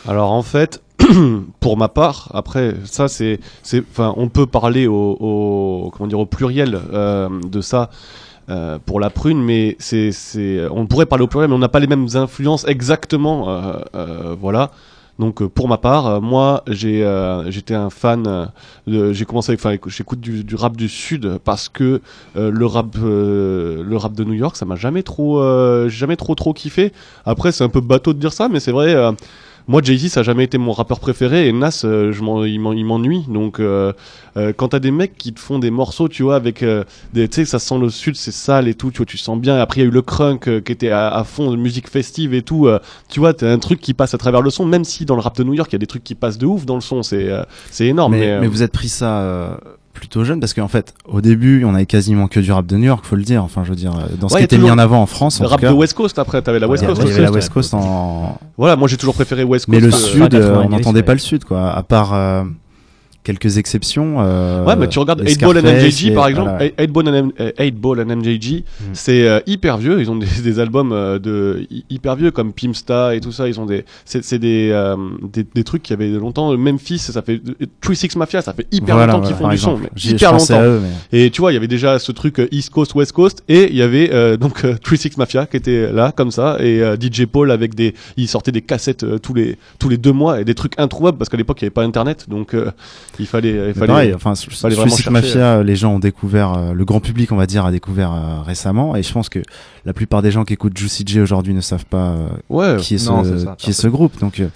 [0.10, 0.82] Alors en fait,
[1.60, 6.20] pour ma part, après ça c'est, c'est, enfin on peut parler au, au comment dire
[6.20, 7.90] au pluriel euh, de ça.
[8.50, 11.70] Euh, pour la prune, mais c'est, c'est, on pourrait parler au pluriel, mais on n'a
[11.70, 14.72] pas les mêmes influences exactement, euh, euh, voilà.
[15.20, 17.06] Donc euh, pour ma part, moi j'ai,
[17.50, 18.50] j'étais un fan,
[18.88, 22.02] de- j'ai commencé, avec- enfin écou- j'écoute du, du rap du sud parce que
[22.36, 25.40] le rap, le rap de New York, ça m'a jamais trop,
[25.90, 26.92] jamais trop trop kiffé.
[27.26, 28.96] Après c'est un peu bateau de dire ça, mais c'est vrai.
[29.68, 32.60] Moi, Jay-Z, ça a jamais été mon rappeur préféré et Nas, euh, je m'en- il
[32.60, 33.24] m'en- il m'ennuie.
[33.28, 33.94] Donc, euh,
[34.38, 37.28] euh, quand t'as des mecs qui te font des morceaux, tu vois, avec euh, des,
[37.28, 39.58] tu sais, ça sent le sud, c'est sale et tout, tu vois, tu sens bien.
[39.58, 41.90] Après, il y a eu le crunk euh, qui était à, à fond de musique
[41.90, 42.68] festive et tout.
[42.68, 45.16] euh, tu vois, t'as un truc qui passe à travers le son, même si dans
[45.16, 46.76] le rap de New York, il y a des trucs qui passent de ouf dans
[46.76, 47.04] le son.
[47.04, 48.14] C'est, euh, c'est énorme.
[48.14, 49.56] mais, Mais, euh, mais vous êtes pris ça euh,
[50.02, 52.86] plutôt jeune parce qu'en fait, au début, on avait quasiment que du rap de New
[52.86, 53.44] York, faut le dire.
[53.44, 55.40] Enfin, je veux dire, euh, dans ce Ouais, qui était mis en avant en France,
[55.40, 57.00] en le tout rap cas, de West Coast, après, t'avais la West Coast.
[57.00, 57.22] avait aussi.
[57.22, 58.40] la West Coast en.
[58.58, 59.76] Voilà, moi j'ai toujours préféré West Coast.
[59.76, 61.72] Mais le euh, Sud, euh, on 90, n'entendait pas le Sud, quoi.
[61.72, 62.44] À part euh,
[63.24, 64.18] quelques exceptions.
[64.20, 66.50] euh, Ouais, mais tu regardes les 8 Ball and MJG par exemple.
[66.50, 66.72] voilà.
[66.80, 68.84] 8 Ball and, M- euh, 8 Ball and MJG, Mm.
[68.94, 70.00] c'est euh, hyper vieux.
[70.02, 73.48] Ils ont des, des albums euh, de hy- hyper vieux comme Pimsta et tout ça.
[73.48, 74.96] Ils ont des, c'est c'est des, euh,
[75.32, 76.56] des, des trucs qui avaient longtemps.
[76.58, 77.42] Memphis, ça fait
[77.82, 79.90] 36 Mafia, ça fait hyper Voilà, longtemps qu'ils font du exemple.
[79.96, 80.54] son, hyper longtemps.
[80.56, 80.82] à eux,
[81.12, 83.44] mais- Et tu vois, il y avait déjà ce truc euh, East Coast, West Coast,
[83.48, 86.82] et il y avait euh, donc euh, 36 Mafia qui était là comme ça, et
[86.82, 90.12] euh, DJ Paul avec des, il sortait des cassettes euh, tous les tous les deux
[90.14, 92.72] mois et des trucs introuvables parce qu'à l'époque il n'y avait pas Internet, donc euh,
[93.20, 93.88] il fallait, il fallait.
[93.88, 97.36] pareil, enfin, fallait Suicide Mafia, euh, les gens ont découvert, euh, le grand public, on
[97.36, 99.40] va dire, a découvert euh, récemment, et je pense que
[99.86, 102.96] la plupart des gens qui écoutent Juicy J aujourd'hui ne savent pas euh, Ouais, qui
[102.96, 104.20] est non, ce, ça, qui est ce groupe.
[104.20, 104.48] Donc, euh,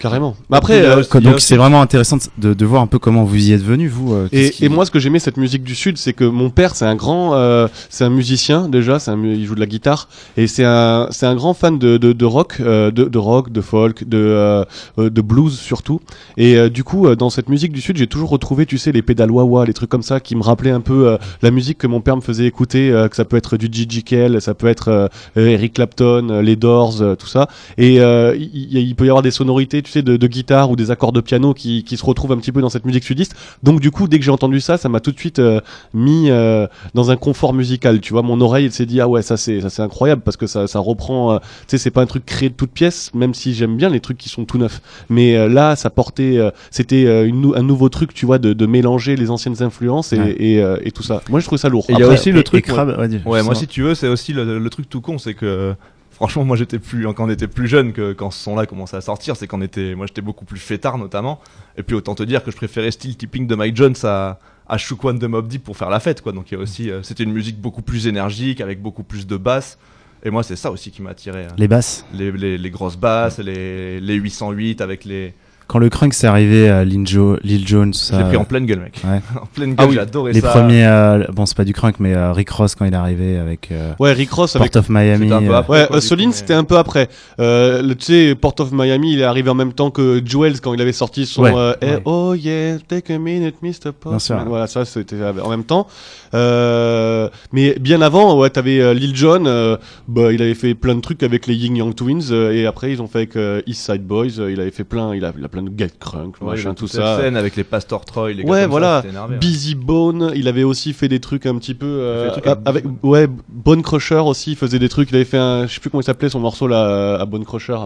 [0.00, 0.34] carrément.
[0.50, 3.52] Mais après, euh, donc c'est vraiment intéressant de, de voir un peu comment vous y
[3.52, 4.14] êtes venu, vous.
[4.14, 6.50] euh, Et, qui- et moi, ce que j'aimais cette musique du sud, c'est que mon
[6.50, 9.66] père, c'est un grand, euh, c'est un musicien déjà, c'est un, il joue de la
[9.66, 13.18] guitare et c'est un, c'est un grand fan de, de, de rock, euh, de, de
[13.18, 14.64] rock, de folk, de, euh,
[14.98, 16.00] de blues surtout.
[16.36, 19.02] Et euh, du coup, dans cette musique du sud, j'ai toujours retrouvé, tu sais, les
[19.02, 21.86] pédales wah les trucs comme ça, qui me rappelaient un peu euh, la musique que
[21.86, 24.66] mon père me faisait écouter, euh, que ça peut être du Gigi Kell, ça peut
[24.66, 27.48] être euh, Eric Clapton, les Doors, tout ça.
[27.76, 30.76] Et il, il- il peut y avoir des sonorités, tu sais, de, de guitare ou
[30.76, 33.34] des accords de piano qui, qui se retrouvent un petit peu dans cette musique sudiste.
[33.62, 35.60] Donc du coup, dès que j'ai entendu ça, ça m'a tout de suite euh,
[35.94, 38.00] mis euh, dans un confort musical.
[38.00, 40.36] Tu vois, mon oreille elle s'est dit ah ouais, ça c'est ça c'est incroyable parce
[40.36, 41.32] que ça ça reprend.
[41.34, 43.88] euh, tu sais, c'est pas un truc créé de toute pièce, même si j'aime bien
[43.88, 44.80] les trucs qui sont tout neufs.
[45.08, 48.66] Mais euh, là, ça portait, euh, c'était euh, un nouveau truc, tu vois, de, de
[48.66, 50.36] mélanger les anciennes influences et, Ouais.
[50.38, 51.22] et, euh, et tout ça.
[51.30, 51.86] Moi, je trouve ça lourd.
[51.88, 54.32] Il y a aussi le truc, ouais, dis- Ouais, moi si tu veux, c'est aussi
[54.32, 55.74] le, le truc tout con, c'est que
[56.20, 59.00] franchement, moi j'étais plus quand on était plus jeune que quand ce son-là commençait à
[59.00, 61.40] sortir, c'est qu'on était, moi j'étais beaucoup plus fêtard notamment.
[61.78, 64.78] Et puis autant te dire que je préférais Still Tipping de Mike Jones à à
[64.78, 66.30] Shook One de Mob Deep pour faire la fête, quoi.
[66.32, 69.26] Donc il y a aussi, euh, c'était une musique beaucoup plus énergique avec beaucoup plus
[69.26, 69.78] de basses.
[70.22, 71.44] Et moi c'est ça aussi qui m'a attiré.
[71.46, 71.54] hein.
[71.56, 72.04] Les basses.
[72.12, 75.34] Les, les, les grosses basses, les, les 808 avec les.
[75.70, 78.44] Quand le crunk s'est arrivé à Lil, Jo- Lil Jones, Je ça, l'ai pris en
[78.44, 79.00] pleine gueule, mec.
[79.04, 79.20] Ouais.
[79.40, 80.48] en pleine gueule, Ah oui, j'ai adoré les ça.
[80.48, 83.38] premiers, euh, bon c'est pas du crunk, mais euh, Rick Ross quand il est arrivé
[83.38, 85.32] avec euh, Ouais, Rick Ross avec Port of Miami.
[85.32, 85.80] Un peu euh, après.
[85.82, 87.08] Ouais, quoi, euh, du Solin, coup, mais- c'était un peu après.
[87.38, 90.74] Euh, tu sais, Port of Miami, il est arrivé en même temps que Jewels quand
[90.74, 91.52] il avait sorti son Ouais.
[91.54, 92.02] euh, Ouais.
[92.04, 93.68] Oh yeah, take a minute, Mr.
[93.70, 93.92] Bien sûr.
[94.00, 94.44] Postman.
[94.48, 95.86] Voilà, ça c'était en même temps.
[96.34, 99.76] Euh, mais bien avant, ouais, t'avais euh, Lil Jon, euh,
[100.08, 102.92] bah, il avait fait plein de trucs avec les Ying Yang Twins, euh, et après
[102.92, 105.32] ils ont fait avec euh, East Side Boys, euh, il avait fait plein, il a,
[105.36, 107.18] il a plein de Get Crunk, Ouais, machin, tout ça.
[107.18, 109.02] scène avec les Pastor Troy, les gars Ouais, ça, voilà.
[109.08, 109.38] énervé, ouais.
[109.40, 113.28] Busy Bone, il avait aussi fait des trucs un petit peu euh, avec, avec ouais
[113.48, 116.00] Bone Crusher aussi, il faisait des trucs, il avait fait un je sais plus comment
[116.00, 117.76] il s'appelait son morceau là à Bone Crusher.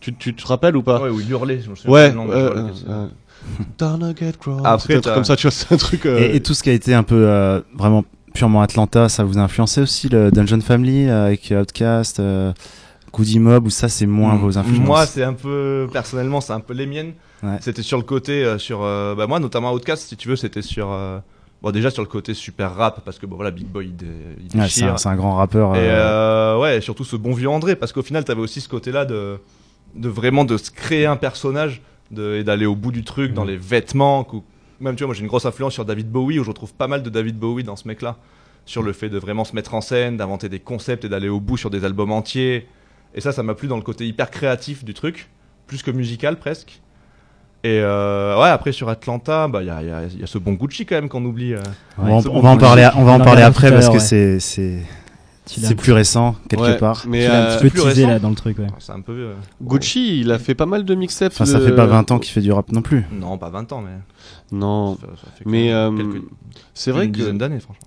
[0.00, 1.00] Tu, tu te rappelles ou pas?
[1.00, 4.60] Ouais, où il hurlait, je me souviens Ouais, euh, euh, get gross.
[4.64, 6.06] Après, un truc comme ça, tu vois, c'est un truc.
[6.06, 9.24] euh, Et, et tout ce qui a été un peu euh, vraiment purement Atlanta, ça
[9.24, 12.52] vous a influencé aussi le Dungeon Family euh, avec Outcast, euh,
[13.14, 14.38] Goody Mob ou ça c'est moins Mm.
[14.38, 17.12] vos influences Moi, c'est un peu personnellement, c'est un peu les miennes.
[17.42, 17.58] Ouais.
[17.60, 20.62] C'était sur le côté, euh, sur, euh, bah, moi notamment Outcast, si tu veux, c'était
[20.62, 21.18] sur, euh,
[21.62, 24.06] bon déjà sur le côté super rap parce que bon voilà, Big Boy il, dé-
[24.52, 25.74] il Ouais, c'est un, c'est un grand rappeur.
[25.76, 29.38] Et ouais, surtout ce bon vieux André, parce qu'au final, t'avais aussi ce côté-là de,
[29.94, 33.42] de vraiment de se créer un personnage de, et d'aller au bout du truc dans
[33.44, 33.50] Mhm.
[33.50, 34.44] les vêtements, qu'au-
[34.80, 36.88] même tu vois, moi j'ai une grosse influence sur David Bowie, où je retrouve pas
[36.88, 38.16] mal de David Bowie dans ce mec-là,
[38.66, 41.40] sur le fait de vraiment se mettre en scène, d'inventer des concepts et d'aller au
[41.40, 42.66] bout sur des albums entiers.
[43.14, 45.28] Et ça, ça m'a plu dans le côté hyper créatif du truc,
[45.66, 46.80] plus que musical presque.
[47.62, 50.26] Et euh, ouais, après sur Atlanta, bah il y a, il y a- y a
[50.26, 51.54] ce bon Gucci quand même qu'on oublie.
[51.54, 51.60] euh.
[51.96, 54.38] On va en- on va parler, on va en parler après parce que ouais.
[54.38, 54.38] c'est
[55.46, 57.04] c'est plus récent quelque Ouais, part.
[57.06, 58.08] Mais Tu l'as un euh, petit peu plus teasé récent.
[58.08, 58.66] là dans le truc, ouais.
[58.80, 59.12] C'est un peu.
[59.12, 61.32] euh, Gucci, il a fait pas mal de mixtapes.
[61.32, 63.06] Enfin, ça de- fait pas 20 ans qu'il fait du rap non plus.
[63.12, 63.92] Non, pas 20 ans, mais.
[64.52, 66.24] Non, ça- ça fait que mais euh, quelques-
[66.74, 67.86] c'est vrai d'une que dizaine d'années, franchement.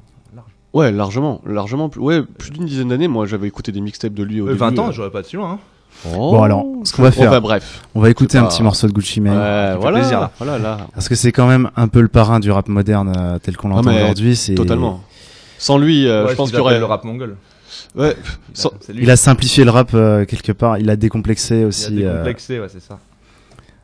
[0.77, 2.01] Ouais, largement, largement plus.
[2.01, 3.07] Ouais, plus d'une dizaine d'années.
[3.07, 4.59] Moi, j'avais écouté des mixtapes de lui au Euh, début.
[4.59, 4.91] 20 ans, euh.
[4.91, 5.53] j'aurais pas de si loin.
[5.53, 5.59] Hein.
[6.13, 6.31] Oh.
[6.33, 7.81] Bon alors, ce qu'on va faire, Enfin, bref.
[7.95, 9.35] on va écouter un pas- petit morceau de Gucci Mane.
[9.37, 10.31] Ouais, voilà, plaisir, là.
[10.37, 10.77] voilà, là.
[10.93, 13.69] Parce que c'est quand même un peu le parrain du rap moderne euh, tel qu'on
[13.69, 14.35] l'entend aujourd'hui.
[14.35, 15.01] C'est Totalement.
[15.57, 16.77] Sans lui, euh, Ouais, je pense qu'il y aurait.
[16.77, 17.35] le rap mongol.
[17.95, 18.15] Ouais.
[18.15, 20.77] Il a- Sans- Il a simplifié le rap euh, quelque part.
[20.77, 22.03] Il a décomplexé a aussi.
[22.05, 22.99] euh, décomplexé, ouais, c'est ça.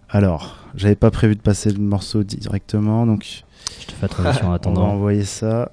[0.09, 3.43] Alors, j'avais pas prévu de passer le morceau directement, donc
[3.81, 4.83] Je te fais la transition en on va attendant.
[4.89, 5.71] envoyer ça.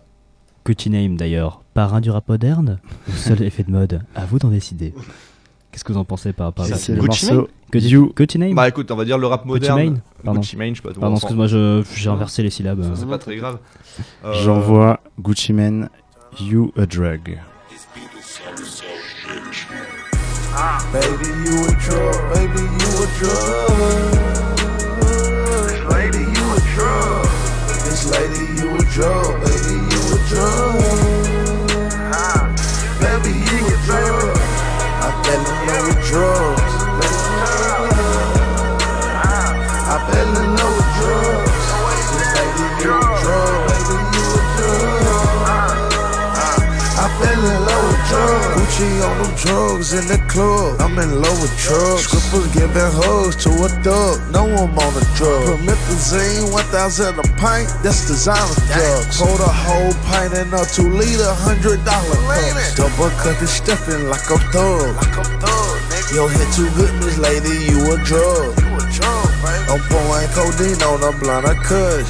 [0.65, 4.03] Gucci Name d'ailleurs, parrain du rap moderne ou seul effet de mode?
[4.15, 4.93] À vous d'en décider.
[5.73, 8.13] Qu'est-ce que vous en pensez par rapport à Ça, c'est le Gucci morceau Gucci, You.
[8.17, 8.55] Gucci Name?
[8.55, 9.79] Bah écoute, on va dire le rap Gucci moderne.
[9.79, 10.41] Mane Pardon.
[10.41, 10.95] Gucci Mane, je sais pas.
[10.99, 12.85] Pardon, on s'en- excuse-moi, j'ai inversé les syllabes.
[12.95, 13.59] C'est pas très grave.
[14.25, 15.89] Euh, J'envoie Gucci Mane,
[16.41, 17.39] You a Drug.
[20.93, 22.35] Baby, you a drug.
[22.35, 23.71] Baby, you a drug.
[25.69, 27.27] This lady, you a drug.
[27.85, 29.41] This lady, you a drug.
[29.45, 29.80] Baby,
[30.31, 30.79] drug.
[33.03, 34.39] Baby, you a drug.
[35.03, 36.75] I fell in love with drugs.
[39.91, 41.67] I fell in love with drugs.
[42.37, 43.59] Lady, you a drug.
[43.71, 45.03] Baby, you a drug.
[46.95, 48.60] I fell in love with drugs.
[48.81, 50.81] Gucci on them drugs in the club.
[50.81, 52.09] I'm in love with drugs.
[52.09, 54.17] Strippers giving hugs to a thug.
[54.33, 55.61] No I'm on a drug.
[55.61, 57.69] Promethazine, 1000 a pint.
[57.85, 58.41] That's designer
[58.73, 59.21] drugs.
[59.21, 62.75] Hold a whole pint in a two liter, hundred dollar cups.
[62.77, 64.97] Double cut the stuffing like a thug.
[64.97, 66.15] Like a thug, nigga.
[66.17, 67.69] Your head too good, Miss Lady.
[67.69, 68.57] You a drug.
[68.65, 69.77] You a drug, baby.
[69.77, 72.09] I'm pouring codeine on a blunt of kush.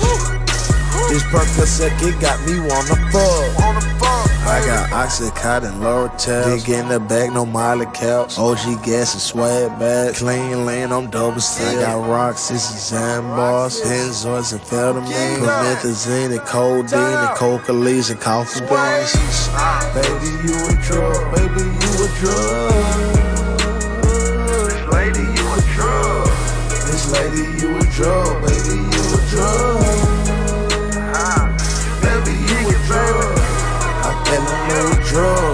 [1.11, 4.30] This Percocet it got me wanna fuck.
[4.51, 6.45] I got Oxycontin, Loratel.
[6.45, 8.37] Dig in the back, no Miley caps.
[8.37, 10.17] OG gas and swag bag.
[10.17, 11.79] Clean lane, I'm double still.
[11.79, 13.81] I got rocks, sixes and bars.
[13.81, 15.39] Benzos and amphetamine.
[15.39, 19.15] Promethazine and codeine and coca leaves and coffee beans.
[19.95, 21.21] Baby, you a drug.
[21.33, 22.73] Baby, you a drug.
[24.67, 26.27] This lady, you a drug.
[26.91, 28.43] This lady, you a drug.
[28.43, 28.60] Baby,
[35.11, 35.50] drugs.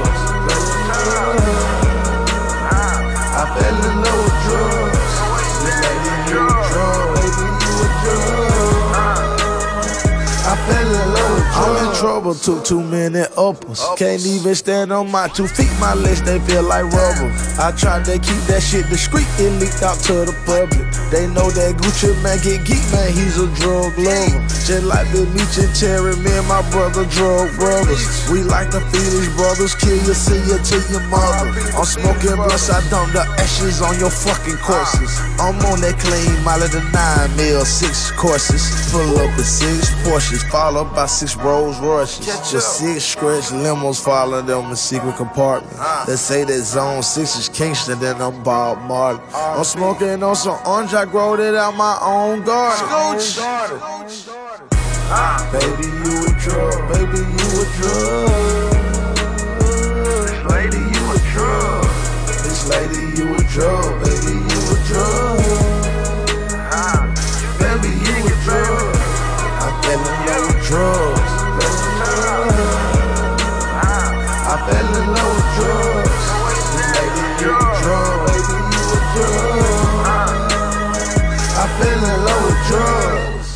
[11.97, 13.81] Trouble, took too many uppers.
[13.97, 17.33] Can't even stand on my two feet, my legs they feel like rubber.
[17.59, 20.85] I tried to keep that shit discreet, it leaked out to the public.
[21.09, 24.43] They know that Gucci man get geek, man, he's a drug lover.
[24.67, 28.03] Just like Bill Meach and Terry, me and my brother drug brothers.
[28.29, 31.55] We like the Phoenix brothers, kill you, see you to your mother.
[31.79, 35.17] I'm smoking blunts, I dump the ashes on your fucking corpses.
[35.41, 38.61] I'm on that clean mile of the nine mil, six courses.
[38.93, 42.51] Full up with six Porsches, followed by six Rolls Royces.
[42.51, 45.77] Just six scratch limos, following them in secret compartments.
[45.79, 46.05] Ah.
[46.07, 49.21] They say that zone six is Kingston, then I'm Bob Marley.
[49.33, 52.87] I'm smoking on some orange, I growed it out my own garden.
[55.09, 55.49] Ah.
[55.53, 58.31] Baby, you a drug, baby, you a drug.
[60.27, 61.87] This lady, you a drug.
[62.43, 65.39] This lady, you a drug, baby, you a drug.
[66.75, 67.07] Ah.
[67.61, 68.97] Baby, you a drug.
[69.63, 71.16] I fell in love with drugs.
[72.49, 72.51] I
[74.67, 76.25] fell in love with drugs.
[76.77, 80.07] This lady, you a drug, baby, you a drug.
[81.59, 83.51] I fell in love with drugs.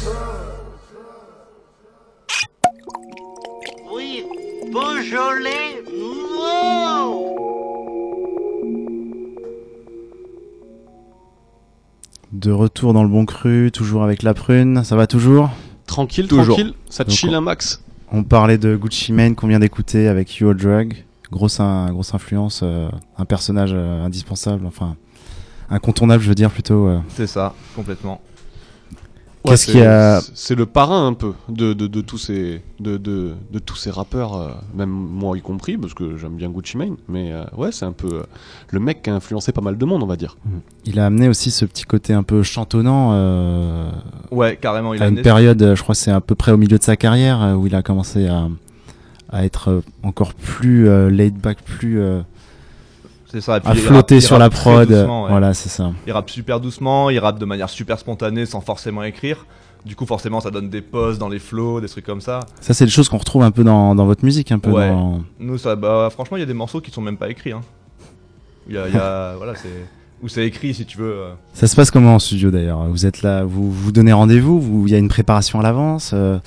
[3.93, 4.11] Oui,
[4.73, 5.71] Beaujolais,
[6.37, 7.11] wow
[12.33, 14.83] De retour dans le bon cru, toujours avec la prune.
[14.85, 15.51] Ça va toujours?
[15.87, 16.57] Tranquille, Toujours.
[16.57, 16.75] tranquille.
[16.89, 17.83] Ça chill un max?
[18.13, 20.95] On parlait de Gucci Mane qu'on vient d'écouter avec You Drug.
[21.31, 24.97] Grosse, grosse influence, euh, un personnage euh, indispensable, enfin
[25.69, 26.89] incontournable, je veux dire plutôt.
[26.89, 26.99] euh.
[27.09, 28.21] C'est ça, complètement.
[29.45, 32.61] Ouais, Qu'est-ce c'est- qui a C'est le parrain un peu de, de, de tous ces
[32.79, 36.51] de, de, de tous ces rappeurs, euh, même moi y compris, parce que j'aime bien
[36.51, 36.97] Gucci Mane.
[37.09, 38.23] Mais euh, ouais, c'est un peu euh,
[38.71, 40.37] le mec qui a influencé pas mal de monde, on va dire.
[40.85, 43.91] Il a amené aussi ce petit côté un peu chantonnant euh,
[44.31, 44.93] Ouais, carrément.
[44.93, 46.77] Il à a une amené- période, je crois que c'est à peu près au milieu
[46.79, 48.47] de sa carrière, euh, où il a commencé à,
[49.31, 52.21] à être encore plus euh, laid back, plus euh,
[53.33, 53.59] C'est ça.
[53.59, 54.89] et puis à il flotter rappe- sur la prod.
[54.89, 55.31] doucement, ouais.
[55.31, 55.93] Voilà, c'est ça.
[56.07, 59.47] Il rappe super doucement, il rappe de manière super spontanée sans forcément écrire.
[59.87, 62.41] Du coup, forcément, ça donne des pauses dans les flows, des trucs comme ça.
[62.61, 64.89] Ça, c'est des choses qu'on retrouve un peu dans, dans votre musique, un peu Ouais.
[64.91, 65.21] dans...
[65.39, 67.53] Nous, ça, bah, franchement, il y a des morceaux qui sont même pas écrits.
[67.53, 67.63] Hein.
[68.69, 69.69] Y a, y a- voilà, c'est
[70.23, 71.13] où c'est écrit si tu veux.
[71.15, 71.31] euh.
[71.55, 72.85] Ça se passe comment en studio d'ailleurs?
[72.91, 76.11] Vous êtes là, vous vous donnez rendez-vous, vous- il y a une préparation à l'avance,
[76.13, 76.39] euh,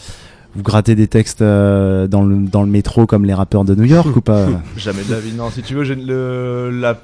[0.56, 3.86] vous grattez des textes euh, dans, le, dans le métro comme les rappeurs de New
[3.86, 4.47] York ou pas?
[4.78, 5.34] Jamais de la vie.
[5.34, 6.99] Non, si tu veux, j'ai le, la-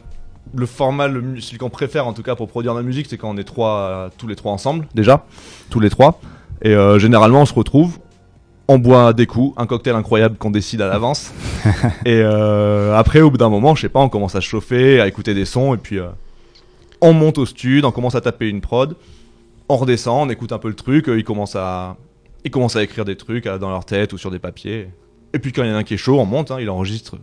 [0.55, 3.17] le format, le, celui qu'on préfère en tout cas pour produire de la musique, c'est
[3.17, 5.25] quand on est trois, euh, tous les trois ensemble, déjà,
[5.69, 6.19] tous les trois.
[6.61, 7.99] Et euh, généralement, on se retrouve,
[8.67, 11.31] on boit des coups, un cocktail incroyable qu'on décide à l'avance.
[12.05, 14.99] et euh, après, au bout d'un moment, je sais pas, on commence à se chauffer,
[15.01, 16.07] à écouter des sons, et puis euh,
[17.01, 18.95] on monte au studio, on commence à taper une prod,
[19.69, 21.95] on redescend, on écoute un peu le truc, euh, ils commencent à,
[22.45, 24.89] ils commencent à écrire des trucs euh, dans leur tête ou sur des papiers.
[25.33, 26.69] Et puis quand il y en a un qui est chaud, on monte, hein, il
[26.69, 27.15] enregistre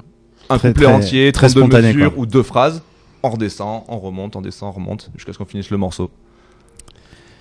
[0.48, 2.22] un Très, couplet très- entier, très 32 spontané, mesures quoi.
[2.22, 2.82] ou deux phrases.
[3.22, 6.10] On redescend, on remonte, on descend, on remonte, jusqu'à ce qu'on finisse le morceau.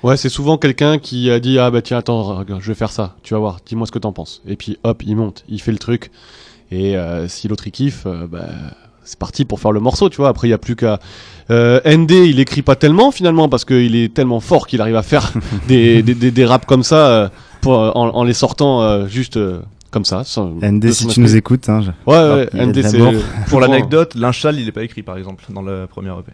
[0.03, 2.91] Ouais, c'est souvent quelqu'un qui a dit ah bah tiens attends regarde, je vais faire
[2.91, 4.41] ça, tu vas voir, dis-moi ce que t'en penses.
[4.47, 6.11] Et puis hop, il monte, il fait le truc.
[6.71, 8.45] Et euh, si l'autre il kiffe, euh, bah
[9.03, 10.29] c'est parti pour faire le morceau, tu vois.
[10.29, 10.99] Après il y a plus qu'à
[11.49, 15.03] euh, ND, il écrit pas tellement finalement parce qu'il est tellement fort qu'il arrive à
[15.03, 15.31] faire
[15.67, 17.29] des, des, des, des raps comme ça euh,
[17.65, 19.59] pour, en, en les sortant euh, juste euh,
[19.91, 20.23] comme ça.
[20.23, 22.17] sans- ND, si tu nous écoutes, hein, je- Ouais,
[22.53, 22.97] ouais, ND c'est.
[23.49, 26.31] Pour l'anecdote, l'Inchal, il est pas écrit par exemple dans le premier EP.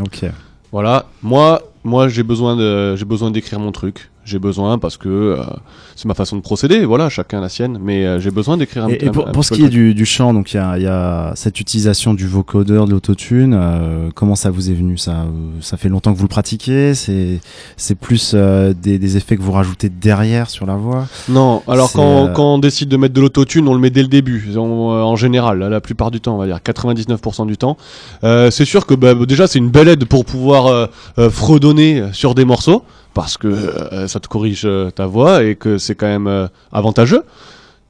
[0.00, 0.30] Ok.
[0.70, 4.10] Voilà, moi, moi j'ai besoin de, j'ai besoin d'écrire mon truc.
[4.24, 5.42] J'ai besoin parce que euh,
[5.96, 6.84] c'est ma façon de procéder.
[6.84, 7.78] Voilà, chacun la sienne.
[7.82, 9.94] Mais euh, j'ai besoin d'écrire un, Et, et pour, un pour ce qui est du,
[9.94, 13.54] du chant, donc il y a, y a cette utilisation du vocodeur, de l'autotune.
[13.54, 14.96] euh, comment ça vous est venu?
[14.98, 15.26] Ça Euh,
[15.60, 17.40] Ça fait longtemps que vous le pratiquez C'est
[17.76, 21.06] c'est plus euh, des, des effets que vous rajoutez derrière sur la voix?
[21.28, 24.02] Non, alors quand, euh, quand on décide de mettre de l'autotune, on le met dès
[24.02, 27.76] le début, en, en général, la plupart du temps, on va dire 99% du temps.
[28.24, 30.88] Euh, c'est sûr que bah, déjà c'est une belle aide pour pouvoir
[31.30, 32.84] fredonner sur des morceaux,
[33.14, 36.46] parce que euh, ça te corrige euh, ta voix et que c'est quand même euh,
[36.72, 37.22] avantageux.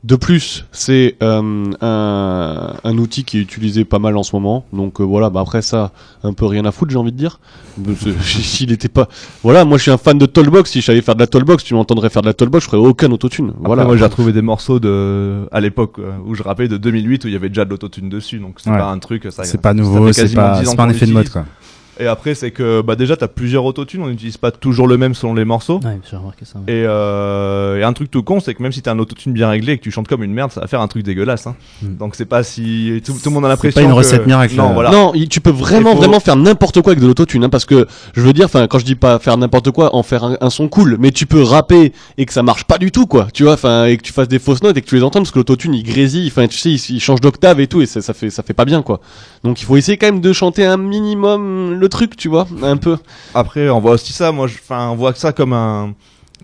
[0.05, 4.65] De plus, c'est euh, un, un outil qui est utilisé pas mal en ce moment.
[4.73, 5.93] Donc euh, voilà, bah après ça,
[6.25, 7.39] un peu rien à foutre, j'ai envie de dire.
[8.21, 9.09] S'il était pas,
[9.45, 10.73] voilà, moi je suis un fan de Tollbox.
[10.73, 12.83] Si je savais faire de la Tollbox, tu m'entendrais faire de la Tollbox, je ferais
[12.85, 13.51] aucun autotune.
[13.51, 13.85] Après, Voilà.
[13.85, 17.33] moi j'ai retrouvé des morceaux de à l'époque où je rappelais de 2008 où il
[17.35, 18.79] y avait déjà de l'autotune dessus, donc c'est Ouais.
[18.79, 19.29] pas un truc.
[19.31, 21.45] Ça, C'est pas nouveau, c'est pas, 10 ans c'est pas un effet de mode quoi.
[22.03, 25.15] Et après, c'est que bah, déjà, t'as plusieurs autotunes, on n'utilise pas toujours le même
[25.15, 25.81] selon les morceaux.
[25.85, 26.59] Ouais, j'ai remarqué ça.
[26.59, 26.65] ouais.
[26.73, 29.49] Et, euh, et un truc tout con, c'est que même si t'as un autotune bien
[29.49, 31.47] réglé et que tu chantes comme une merde, ça va faire un truc dégueulasse.
[31.47, 31.55] Hein.
[31.83, 31.97] Mm.
[31.97, 33.81] Donc c'est pas si tout, tout le monde a C'est l'impression.
[33.81, 34.73] pas une que- recette miracle, Non, là.
[34.75, 34.91] voilà.
[34.91, 37.87] Non, tu peux vraiment faut- vraiment faire n'importe quoi avec de l'autotune, hein, parce que
[38.15, 40.51] je veux dire, enfin, quand je dis pas faire n'importe quoi, en faire un, un
[40.51, 43.29] son cool, mais tu peux rapper et que ça marche pas du tout, quoi.
[43.33, 45.21] Tu vois, enfin, et que tu fasses des fausses notes et que tu les entends
[45.21, 47.87] parce que l'autotune il grésille, enfin, tu sais, il, il change d'octave et tout, et
[47.87, 49.01] ça, ça fait ça fait pas bien, quoi.
[49.45, 52.77] Donc il faut essayer quand même de chanter un minimum le truc, tu vois, un
[52.77, 52.97] peu.
[53.35, 54.33] Après, on voit aussi ça.
[54.33, 55.95] Moi, je- enfin, on voit ça comme un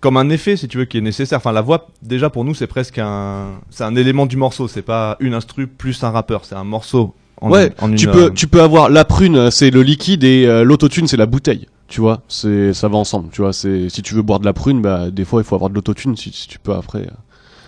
[0.00, 1.38] comme un effet, si tu veux, qui est nécessaire.
[1.38, 4.68] Enfin, la voix, déjà pour nous, c'est presque un c'est un élément du morceau.
[4.68, 6.44] C'est pas une instru plus un rappeur.
[6.44, 7.14] C'est un morceau.
[7.40, 10.24] En ouais, en tu une, peux euh, tu peux avoir la prune, c'est le liquide
[10.24, 11.66] et euh, l'autotune c'est la bouteille.
[11.88, 13.30] Tu vois, c'est ça va ensemble.
[13.32, 15.54] Tu vois, c'est si tu veux boire de la prune, bah des fois il faut
[15.54, 17.02] avoir de l'autotune si, si tu peux après.
[17.02, 17.10] euh.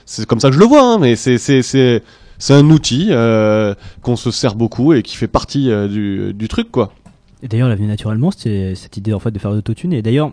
[0.06, 2.02] C'est comme ça que je le vois, hein, mais c'est c'est c'est
[2.38, 6.70] c'est un outil euh, qu'on se sert beaucoup et qui fait partie du du truc
[6.72, 6.92] quoi.
[7.42, 9.92] Et d'ailleurs, la venue naturellement, c'était cette idée en fait de faire de l'autotune.
[9.92, 10.32] Et d'ailleurs,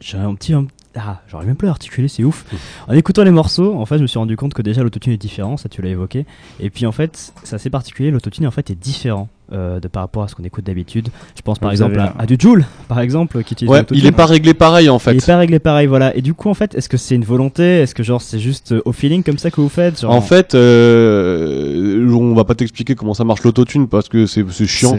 [0.00, 0.54] j'ai un petit.
[0.94, 2.44] Ah, j'aurais même plus à articuler, c'est ouf.
[2.86, 5.18] En écoutant les morceaux, en fait, je me suis rendu compte que déjà l'autotune est
[5.18, 6.26] différent, ça tu l'as évoqué.
[6.60, 10.02] Et puis en fait, c'est assez particulier, l'autotune en fait est différent euh, de par
[10.02, 11.08] rapport à ce qu'on écoute d'habitude.
[11.36, 14.02] Je pense par Vous exemple à, à du Joule, par exemple, qui utilise Ouais, l'autotune.
[14.02, 15.12] il est pas réglé pareil en fait.
[15.12, 16.16] Il est pas réglé pareil, voilà.
[16.16, 17.80] Et du coup, en fait, est-ce que c'est une volonté?
[17.80, 20.20] Est-ce que genre c'est juste euh, au feeling comme ça que vous faites genre, En
[20.20, 24.98] fait, euh, on va pas t'expliquer comment ça marche l'autotune parce que c'est c'est chiant.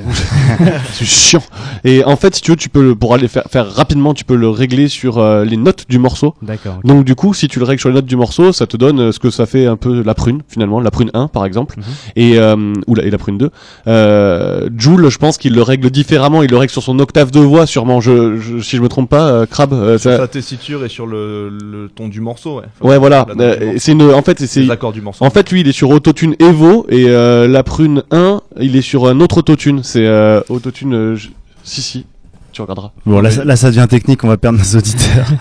[0.93, 1.43] c'est chiant.
[1.83, 4.25] Et en fait, si tu veux, tu peux le, pour aller faire, faire rapidement, tu
[4.25, 6.35] peux le régler sur euh, les notes du morceau.
[6.41, 6.79] D'accord.
[6.83, 8.99] Donc du coup, si tu le règles sur les notes du morceau, ça te donne
[8.99, 11.75] euh, ce que ça fait un peu la prune finalement, la prune 1 par exemple,
[11.77, 11.83] Mhm.
[12.15, 13.49] et euh, ou la, et la prune 2.
[13.87, 14.42] Euh,
[14.77, 17.65] Joule, je pense qu'il le règle différemment, il le règle sur son octave de voix
[17.65, 18.01] sûrement.
[18.01, 19.73] Je, je- si je me trompe pas, euh, Crab.
[19.73, 22.57] euh, sur ça- sa tessiture et sur le, le ton du morceau.
[22.59, 22.63] Ouais.
[22.79, 23.25] Enfin, Ouais, voilà.
[23.39, 24.61] Euh, c'est une, en fait, c'est
[24.93, 25.23] du morceau.
[25.25, 28.81] en fait, lui, il est sur Autotune Evo et euh, la prune 1, il est
[28.81, 29.81] sur un autre Autotune.
[29.83, 30.93] C'est euh, Autotune.
[30.93, 31.29] euh, je-
[31.63, 32.05] Si, si,
[32.51, 32.91] tu regarderas.
[33.05, 35.27] Bon, là, ça devient technique, on va perdre nos auditeurs.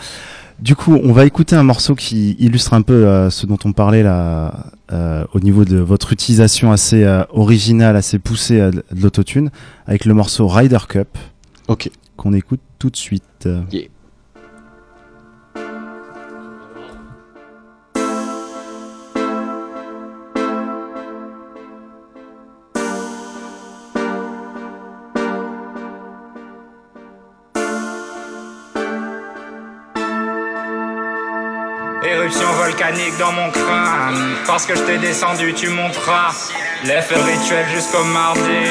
[0.63, 3.73] Du coup, on va écouter un morceau qui illustre un peu euh, ce dont on
[3.73, 8.85] parlait là, euh, au niveau de votre utilisation assez euh, originale, assez poussée euh, de
[9.03, 9.51] l'autotune,
[9.89, 11.19] avec le morceau Ryder Cup.
[11.67, 11.91] Ok.
[12.17, 13.49] Qu'on écoute tout de suite.
[13.73, 13.89] Yeah.
[33.17, 34.35] Dans mon crâne.
[34.45, 36.33] Parce que je t'ai descendu, tu monteras.
[36.83, 38.67] L'effet rituel jusqu'au mardi.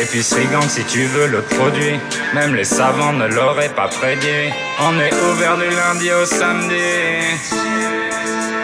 [0.00, 1.98] Épicerie gang si tu veux le produit.
[2.34, 4.52] Même les savants ne l'auraient pas prédit.
[4.80, 6.76] On est ouvert du lundi au samedi.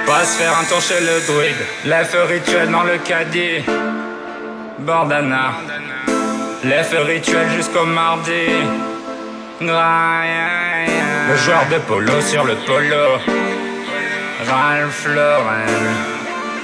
[0.07, 1.67] Pas se faire un tour chez le druide.
[1.85, 3.65] L'effet rituel dans le caddie.
[4.79, 5.55] Bordana.
[6.63, 8.47] L'effet rituel jusqu'au mardi.
[11.27, 13.19] Le joueur de polo sur le polo.
[14.47, 15.67] Ralph Lauren.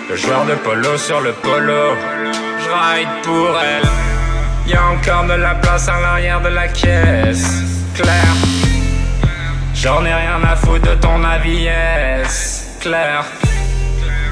[0.08, 1.96] Le joueur de polo sur le polo.
[2.58, 3.88] Je ride pour elle.
[4.66, 7.62] Y a encore de la place à l'arrière de la caisse.
[7.94, 8.34] Claire.
[9.74, 11.68] J'en ai rien à foutre de ton avis.
[12.80, 13.24] Claire.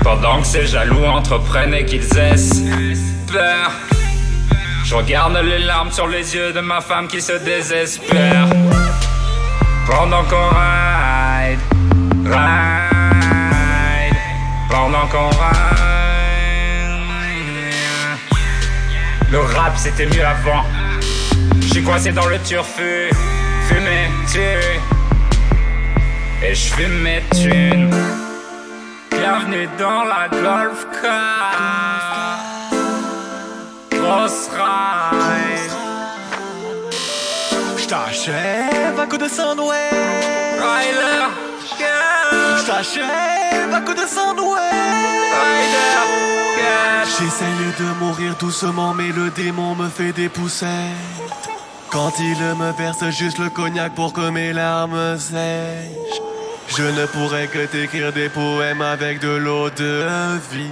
[0.02, 3.72] Pendant que ces jaloux entreprennent et qu'ils espèrent.
[4.84, 8.46] Je regarde les larmes sur les yeux de ma femme qui se désespère.
[9.90, 11.60] Pendant qu'on ride,
[12.26, 14.16] ride.
[14.70, 15.38] Pendant qu'on ride.
[19.30, 20.64] Le rap c'était mieux avant.
[21.62, 23.10] J'suis coincé dans le turfu.
[23.66, 24.40] Fumé, tu.
[26.44, 27.90] Et j'fume mes thunes.
[29.10, 32.38] Bienvenue dans la Golf Car.
[33.90, 34.50] Grosse.
[39.08, 39.74] Coup de sandwich.
[40.60, 41.28] Rider,
[41.78, 43.76] yeah.
[43.76, 44.58] À coup de sandwich.
[45.40, 45.92] Rider,
[46.58, 47.04] yeah.
[47.04, 50.68] J'essaye de mourir doucement, mais le démon me fait des poussettes.
[51.90, 56.20] Quand il me verse juste le cognac pour que mes larmes sèchent.
[56.68, 60.04] Je ne pourrais que t'écrire des poèmes avec de l'eau de
[60.52, 60.70] vie.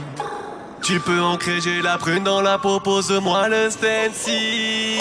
[0.82, 5.00] Tu peux ancrer, j'ai la prune dans la peau, pose-moi le stencil.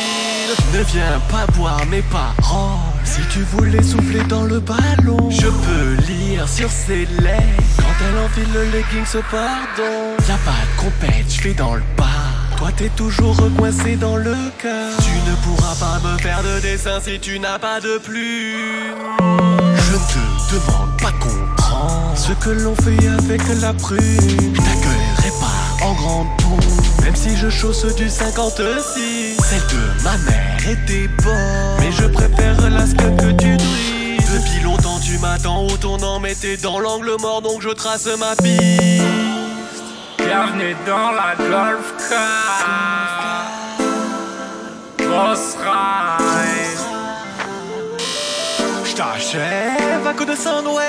[0.74, 2.85] Ne viens pas boire mes paroles.
[3.16, 7.64] Si tu voulais souffler dans le ballon, je peux lire sur ses lèvres.
[7.78, 10.18] Quand elle enfile le legging, pardon.
[10.28, 12.04] Y'a pas de compète, je fais dans le pas.
[12.58, 14.92] Toi t'es toujours recoincé dans le cœur.
[15.02, 19.16] Tu ne pourras pas me faire de dessin si tu n'as pas de plume.
[19.22, 24.54] Je ne te demande pas comprendre ce que l'on fait avec la prune.
[24.56, 29.25] T'accueillerai pas en grande pompe, même si je chausse du 56.
[29.48, 34.22] Celle de ma mère était bonne, mais je préfère la que du druide.
[34.34, 38.36] Depuis longtemps tu m'attends au tournant, mais t'es dans l'angle mort donc je trace ma
[38.38, 39.04] piste.
[40.18, 43.52] Bienvenue dans la Golf Car.
[44.98, 46.80] Grosse ride.
[48.84, 50.82] J't'achève à coup de sandwich.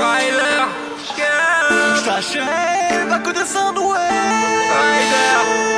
[0.00, 0.64] Rider.
[1.98, 3.98] J't'achève à coup de sandwich.
[4.72, 5.76] Rider,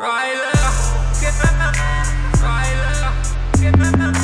[0.00, 0.40] Riley,
[1.20, 2.06] give me my man.
[3.58, 4.19] Give me my man.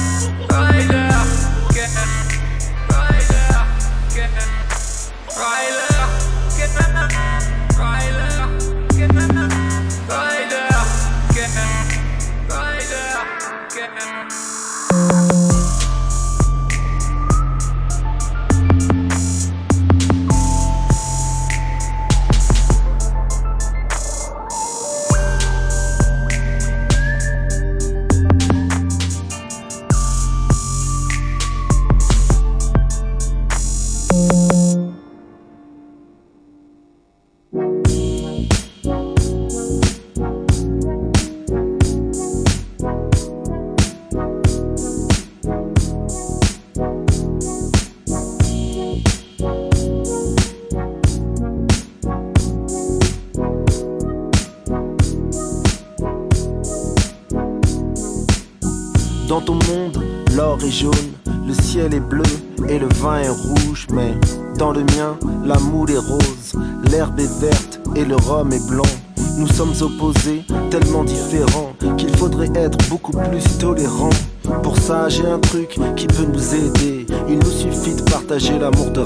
[75.16, 77.06] J'ai un truc qui peut nous aider.
[77.28, 79.00] Il nous suffit de partager l'amour de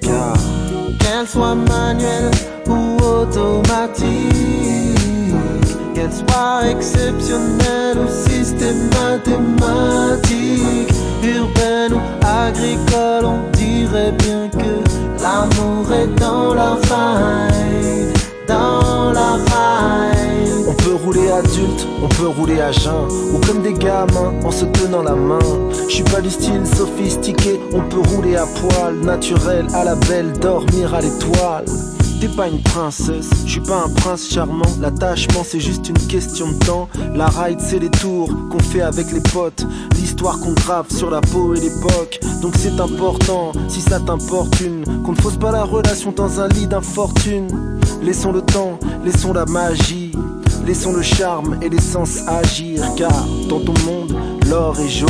[0.00, 0.15] qu'elle
[22.26, 25.38] peut rouler à jeun, ou comme des gamins en se tenant la main.
[25.88, 30.32] Je suis pas du style sophistiqué, on peut rouler à poil, naturel à la belle,
[30.32, 31.66] dormir à l'étoile.
[32.20, 34.64] T'es pas une princesse, je suis pas un prince charmant.
[34.80, 36.88] L'attachement c'est juste une question de temps.
[37.14, 39.64] La ride c'est les tours qu'on fait avec les potes.
[39.94, 42.18] L'histoire qu'on grave sur la peau et l'époque.
[42.42, 46.66] Donc c'est important, si ça t'importune, qu'on ne fausse pas la relation dans un lit
[46.66, 47.46] d'infortune.
[48.02, 50.10] Laissons le temps, laissons la magie.
[50.66, 54.16] Laissons le charme et l'essence agir, car dans ton monde,
[54.50, 55.08] l'or est jaune,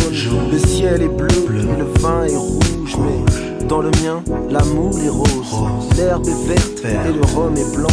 [0.52, 2.96] le ciel est bleu, et le vin est rouge.
[2.98, 7.88] Mais dans le mien, l'amour est rose, l'herbe est verte et le rhum est blanc.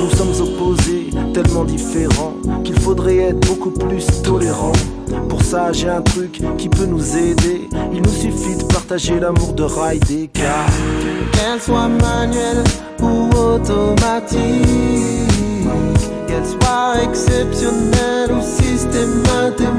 [0.00, 2.34] Nous sommes opposés, tellement différents,
[2.64, 4.72] qu'il faudrait être beaucoup plus tolérants.
[5.28, 7.68] Pour ça, j'ai un truc qui peut nous aider.
[7.92, 10.66] Il nous suffit de partager l'amour de Raidé, car
[11.32, 12.64] qu'elle soit manuelle
[13.00, 15.33] ou automatique
[16.34, 19.74] qu'elle soit exceptionnelle ou systématique,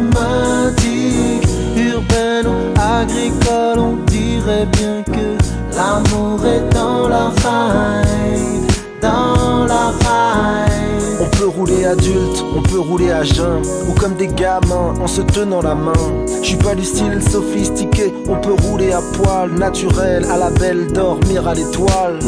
[1.75, 5.37] urbaine ou agricole, on dirait bien que
[5.75, 8.61] l'amour est dans la faille,
[9.01, 10.71] dans la faille.
[11.19, 15.21] On peut rouler adulte, on peut rouler à jeun, ou comme des gamins en se
[15.21, 15.93] tenant la main.
[16.41, 20.87] Je suis pas du style sophistiqué, on peut rouler à poil, naturel, à la belle,
[20.91, 22.19] dormir à l'étoile.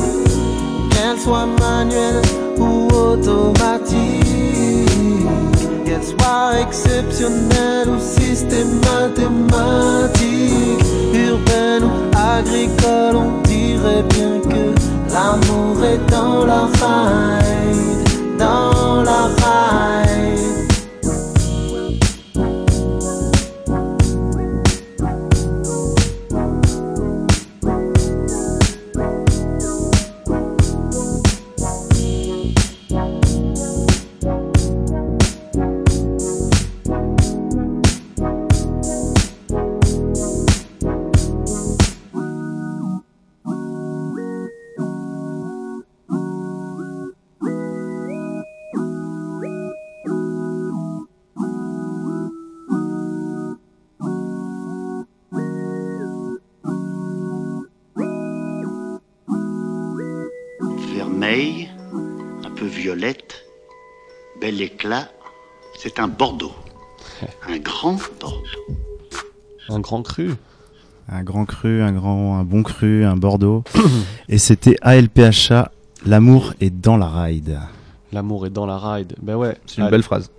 [0.98, 2.24] Qu'elle soit manuelle
[2.58, 3.96] ou automatique,
[5.86, 9.28] qu'elle soit exceptionnelle ou systématique,
[11.14, 14.74] urbaine ou agricole, on dirait bien que
[15.14, 18.04] l'amour est dans la faille,
[64.58, 65.08] bel éclat.
[65.80, 66.54] C'est un Bordeaux.
[67.48, 68.44] Un grand Bordeaux.
[69.70, 70.34] Un grand cru.
[71.10, 73.64] Un grand cru, un grand, un bon cru, un Bordeaux.
[74.30, 75.72] Et c'était ALPHA,
[76.06, 77.60] l'amour est dans la ride.
[78.12, 79.16] L'amour est dans la ride.
[79.22, 79.58] Ben ouais.
[79.68, 80.32] C'est une belle phrase.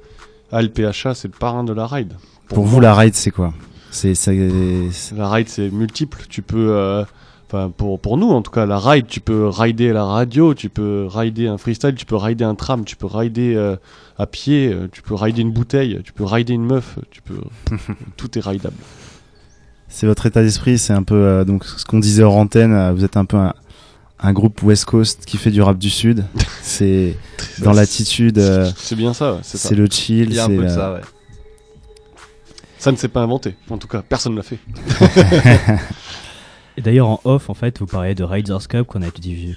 [0.52, 2.14] ALPHA, c'est le parrain de la ride.
[2.48, 3.52] Pour, vous, la ride, c'est quoi?
[3.90, 6.22] C'est c'est- c'est- La ride, c'est multiple.
[6.28, 7.04] Tu peux, euh,
[7.48, 10.68] enfin pour pour nous en tout cas, la ride, tu peux rider la radio, tu
[10.68, 13.76] peux rider un freestyle, tu peux rider un tram, tu peux rider euh,
[14.18, 17.40] à pied, euh, tu peux rider une bouteille, tu peux rider une meuf, tu peux,
[18.16, 18.76] tout est ridable.
[19.88, 20.78] c'est votre état d'esprit.
[20.78, 22.72] C'est un peu euh, donc ce qu'on disait hors antenne.
[22.72, 23.54] euh, vous êtes un peu un,
[24.20, 26.24] un groupe West Coast qui fait du rap du Sud.
[26.62, 27.16] C'est
[27.60, 28.38] dans l'attitude.
[28.38, 29.32] euh, C'est bien ça.
[29.34, 30.28] ouais, C'est le chill.
[30.30, 31.00] Il y a un c'est peu de la- ça, ouais.
[32.80, 33.56] Ça ne s'est pas inventé.
[33.70, 34.58] En tout cas, personne ne l'a fait.
[36.78, 39.06] Et d'ailleurs, en off, en fait, vous parlez de Riders Cup qu'on a,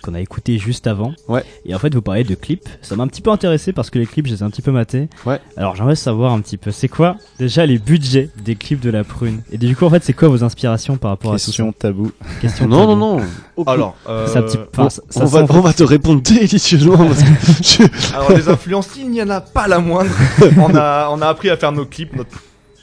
[0.03, 1.13] qu'on a écouté juste avant.
[1.27, 1.43] Ouais.
[1.65, 2.67] Et en fait, vous parlez de clips.
[2.81, 4.63] Ça m'a un petit peu intéressé parce que les clips, je les ai un petit
[4.63, 5.07] peu matés.
[5.25, 5.39] Ouais.
[5.55, 9.03] Alors, j'aimerais savoir un petit peu, c'est quoi déjà les budgets des clips de la
[9.03, 9.43] prune?
[9.51, 12.11] Et du coup, en fait, c'est quoi vos inspirations par rapport à Question tout tabou.
[12.21, 12.27] ça?
[12.41, 12.95] Question Non, tabou.
[12.95, 13.23] non, non.
[13.55, 16.21] Aucun- Alors, euh, C'est un petit- on, ça- on va, sent- on va te répondre
[16.23, 17.27] délicieusement parce que
[17.83, 20.09] je- Alors les influences, il n'y en a pas la moindre.
[20.57, 22.15] on, a, on a appris à faire nos clips.
[22.15, 22.31] Notre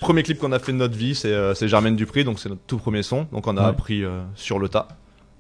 [0.01, 2.49] premier clip qu'on a fait de notre vie, c'est euh, c'est Germaine Dupré, donc c'est
[2.49, 3.27] notre tout premier son.
[3.33, 3.69] Donc on a Ouais.
[3.69, 4.89] appris euh, sur le tas.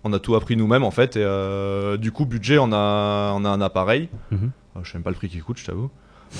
[0.04, 1.16] On a tout appris nous-mêmes en fait.
[1.16, 4.09] Et euh, du coup, budget, on a, on a un appareil.
[4.30, 4.50] Mhm.
[4.76, 5.90] Euh, je sais même pas le prix qu'il coûte, je t'avoue.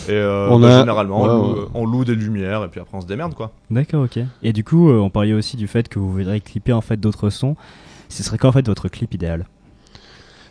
[0.09, 1.67] Et euh, On bah, a- généralement, ouais, on, loue, ouais.
[1.75, 3.53] on loue des lumières et puis après on se démerde quoi.
[3.71, 4.19] D'accord, ok.
[4.43, 6.99] Et du coup, euh, on parlait aussi du fait que vous voudriez clipper en fait
[6.99, 7.57] d'autres sons.
[8.11, 9.47] Ce serait quoi en fait votre clip idéal?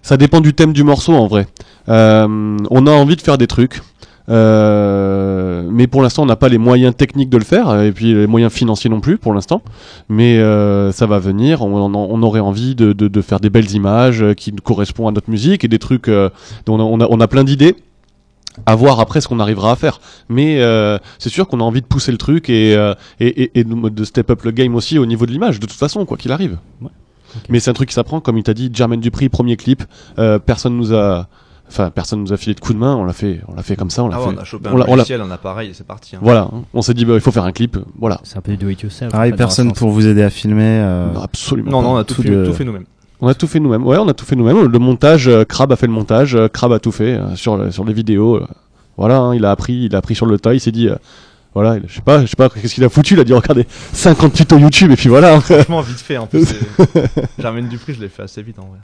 [0.02, 1.48] Ça dépend du thème du morceau en vrai.
[1.90, 3.82] Euh, on a envie de faire des trucs.
[4.30, 8.14] Euh, mais pour l'instant, on n'a pas les moyens techniques de le faire, et puis
[8.14, 9.62] les moyens financiers non plus pour l'instant.
[10.10, 11.62] Mais euh, ça va venir.
[11.62, 15.30] On, aurait envie de, de- de faire des belles images euh, qui correspondent à notre
[15.30, 16.08] musique et des trucs.
[16.08, 16.30] euh,
[16.66, 17.76] dont on, a, on, plein d'idées.
[18.66, 20.00] à voir après ce qu'on arrivera à faire.
[20.30, 23.60] Mais euh, c'est sûr qu'on a envie de pousser le truc et, euh, et, et,
[23.60, 26.18] et de, step up le game aussi au niveau de l'image, de toute façon, quoi
[26.18, 26.58] qu'il arrive.
[27.50, 29.84] Mais c'est un truc qui s'apprend, comme il t'a dit, Jermaine Dupri, premier clip,
[30.18, 31.28] euh, personne nous a.
[31.70, 33.76] Enfin, personne nous a filé de coup de main, on l'a fait, on l'a fait
[33.76, 34.28] comme ça, on l'a Ah fait.
[34.30, 36.16] ouais, on a chopé on un l'a- on l'a- logiciel, un appareil et c'est parti.
[36.16, 36.20] hein.
[36.22, 38.20] Voilà, on s'est dit, bah, il faut faire un clip, voilà.
[38.24, 39.12] C'est un peu du do it yourself.
[39.12, 40.64] Pareil, personne pour vous aider à filmer.
[40.64, 41.70] euh, Absolument.
[41.72, 41.84] Non, pas.
[41.88, 42.86] non, on a tout, Tout fait, de- tout fait nous-mêmes.
[43.20, 43.86] On a tout fait nous-mêmes.
[43.86, 44.64] Ouais, on a tout fait nous-mêmes.
[44.72, 47.74] Le montage, euh, Crab a fait le montage, euh, Crab a tout fait euh, sur
[47.74, 48.36] sur les vidéos.
[48.38, 48.48] euh.
[48.96, 50.54] voilà, hein, il a appris, il a appris sur le tas.
[50.54, 50.96] Il s'est dit, euh,
[51.54, 53.34] voilà, il- je sais pas, je sais pas, qu'est-ce qu'il a foutu Il a dit,
[53.34, 55.36] regardez, 50 tutos YouTube et puis voilà.
[55.36, 55.40] hein.
[55.42, 56.48] Franchement, vite fait en plus.
[57.40, 58.78] J'amène du prix, je l'ai fait assez vite en vrai.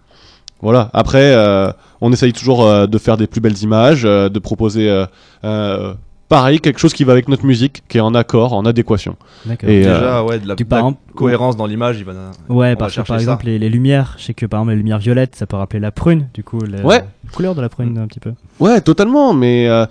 [0.61, 0.89] Voilà.
[0.93, 1.71] Après, euh,
[2.03, 5.05] on essaye toujours euh, de faire des plus belles images, euh, de proposer euh,
[5.43, 5.93] euh,
[6.29, 9.15] pareil quelque chose qui va avec notre musique, qui est en accord, en adéquation.
[9.45, 9.69] D'accord.
[9.69, 12.13] Et, Déjà, euh, ouais, de la, tu la exemple- cohérence dans l'image, il va.
[12.49, 14.71] Ouais, va parce que chercher par exemple, les, les lumières, je sais que par exemple,
[14.71, 17.03] les lumières violettes, ça peut rappeler la prune, du coup, la Ouais.
[17.33, 18.33] couleur de la prune un petit peu.
[18.59, 19.33] Ouais, totalement.
[19.33, 19.85] Mais euh,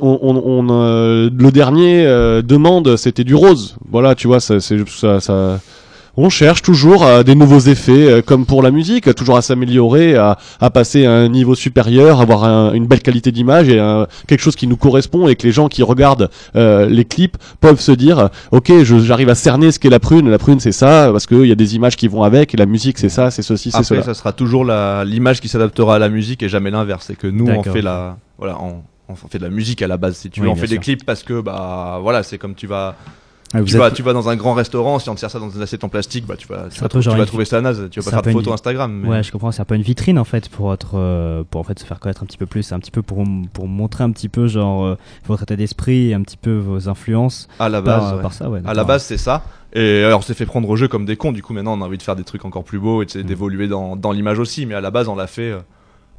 [0.00, 3.76] on, on, on, euh, le dernier euh, demande, c'était du rose.
[3.90, 5.60] Voilà, tu vois, ça, c'est ça, ça.
[6.20, 10.16] On cherche toujours euh, des nouveaux effets, euh, comme pour la musique, toujours à s'améliorer,
[10.16, 14.08] à, à passer à un niveau supérieur, avoir un- une belle qualité d'image et un-
[14.26, 17.78] quelque chose qui nous correspond et que les gens qui regardent euh, les clips peuvent
[17.80, 20.28] se dire, ok, je- j'arrive à cerner ce qu'est la prune.
[20.28, 22.66] La prune, c'est ça, parce qu'il y a des images qui vont avec, et la
[22.66, 24.02] musique, c'est ça, c'est ceci, c'est Après, cela.
[24.02, 27.04] ça sera toujours la- l'image qui s'adaptera à la musique et jamais l'inverse.
[27.06, 29.96] C'est que nous, on fait la, voilà, on, on fait de la musique à la
[29.96, 30.16] base.
[30.16, 32.66] Si tu veux, Oui, on fait des clips parce que, bah, voilà, c'est comme tu
[32.66, 32.96] vas.
[33.54, 35.38] Ah, tu, êtes- vas, tu vas dans un grand restaurant, si on te sert ça
[35.38, 37.88] dans une assiette en plastique, bah tu vas, tu vas, tu une- trouver ça naze,
[37.90, 38.92] tu vas pas faire de une- photos Instagram.
[38.92, 39.50] mais- Ouais, je comprends.
[39.52, 41.98] C'est un peu une vitrine en fait pour être, euh, pour en fait se faire
[41.98, 42.62] connaître un petit peu plus.
[42.62, 43.24] C'est un petit peu pour
[43.54, 47.48] pour montrer un petit peu genre euh, votre état d'esprit un petit peu vos influences.
[47.58, 48.22] À la par- base, ouais.
[48.22, 49.42] par ça, ouais, à la base, c'est ça.
[49.72, 51.32] Et alors, on s'est fait prendre au jeu comme des cons.
[51.32, 53.22] Du coup, maintenant, on a envie de faire des trucs encore plus beaux et Mm.
[53.22, 54.64] d'évoluer dans, dans l'image aussi.
[54.66, 55.50] Mais à la base, on l'a fait.
[55.52, 55.58] euh,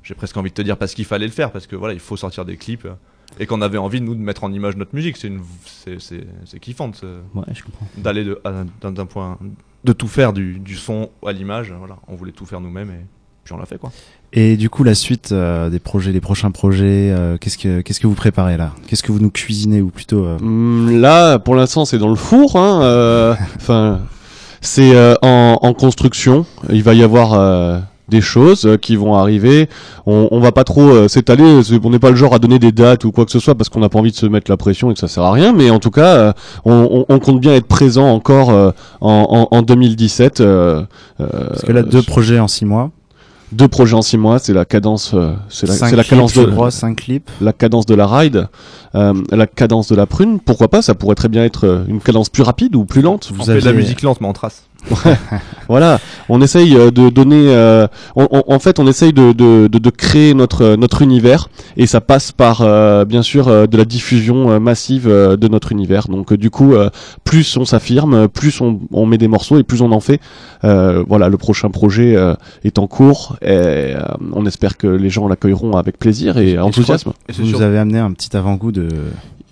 [0.02, 2.00] J'ai presque envie de te dire parce qu'il fallait le faire, parce que voilà, il
[2.00, 2.94] faut sortir des clips euh,
[3.40, 5.18] et qu'on avait envie nous de mettre en image notre musique.
[5.18, 7.88] C'est une, c'est, c'est, c'est kiffant de se- Ouais, je comprends.
[7.98, 8.40] d'aller de,
[8.84, 9.38] d'un, point,
[9.84, 11.74] de tout faire du, du son à l'image.
[11.78, 13.06] Voilà, on voulait tout faire nous-mêmes et
[13.44, 13.92] puis on l'a fait quoi.
[14.32, 18.00] Et du coup, la suite euh, des projets, les prochains projets, euh, qu'est-ce que qu'est-ce
[18.00, 18.76] que vous préparez là?
[18.88, 22.16] Qu'est-ce que vous nous cuisinez ou plutôt euh, Hum, Là, pour l'instant, c'est dans le
[22.16, 22.56] four.
[22.58, 24.02] hein, euh, Enfin,
[24.62, 26.46] c'est euh, en, en construction.
[26.70, 27.80] Il va y avoir euh,
[28.10, 29.70] des choses euh, qui vont arriver.
[30.06, 31.62] On, on va pas trop euh, s'étaler.
[31.84, 33.70] On n'est pas le genre à donner des dates ou quoi que ce soit parce
[33.70, 35.54] qu'on n'a pas envie de se mettre la pression et que ça sert à rien.
[35.54, 36.34] Mais en tout cas, euh,
[36.66, 40.42] on, on- on compte bien être présent encore euh, en, en, en 2017.
[40.42, 40.84] euh,
[41.22, 42.92] euh, Parce que là, deux projets en six mois.
[43.52, 46.10] deux projets en six mois, c'est la cadence, euh, c'est la, Cinq c'est la clips,
[46.18, 47.30] cadence de crois, cinq clips.
[47.42, 48.48] la cadence de la ride,
[48.96, 50.40] euh, la cadence de la prune.
[50.40, 53.32] Pourquoi pas Ça pourrait très bien être une cadence plus rapide ou plus lente.
[53.40, 54.64] on fait de la musique lente, mais en trace.
[55.68, 56.00] Voilà,
[56.30, 57.48] on essaye euh, de donner.
[57.54, 61.02] euh, on- on- en fait, on essaye de, de, de, de créer notre euh, notre
[61.02, 65.48] univers et ça passe par euh, bien sûr euh, de la diffusion massive euh, de
[65.48, 66.08] notre univers.
[66.08, 66.90] Donc euh, du coup, euh,
[67.24, 70.20] plus on s'affirme, plus on, on met des morceaux et plus on en fait.
[70.64, 74.00] Euh, voilà, le prochain projet euh, est en cours et euh,
[74.34, 77.12] on espère que les gens l'accueilleront avec plaisir et, enthousiasme.
[77.30, 78.88] Vous nous avez amené un petit avant-goût de,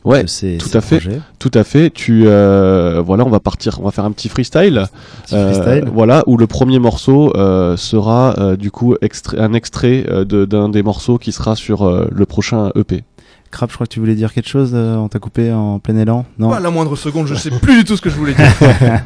[0.08, 1.02] Ouais, de ces, tout ces à fait,
[1.38, 1.90] tout à fait.
[1.90, 4.86] Tu euh, voilà, on va partir, on va faire un petit freestyle.
[5.26, 5.90] Petit freestyle.
[5.94, 10.46] voilà, où le premier morceau euh, sera euh, du coup extrait- un extrait euh, de-
[10.46, 13.04] d'un des morceaux qui sera sur euh, le prochain EP.
[13.52, 14.72] Crap, je crois que tu voulais dire quelque chose.
[14.74, 16.50] euh, on t'a coupé en plein élan Non.
[16.50, 18.46] Pas la moindre seconde, je sais plus du tout ce que je voulais dire.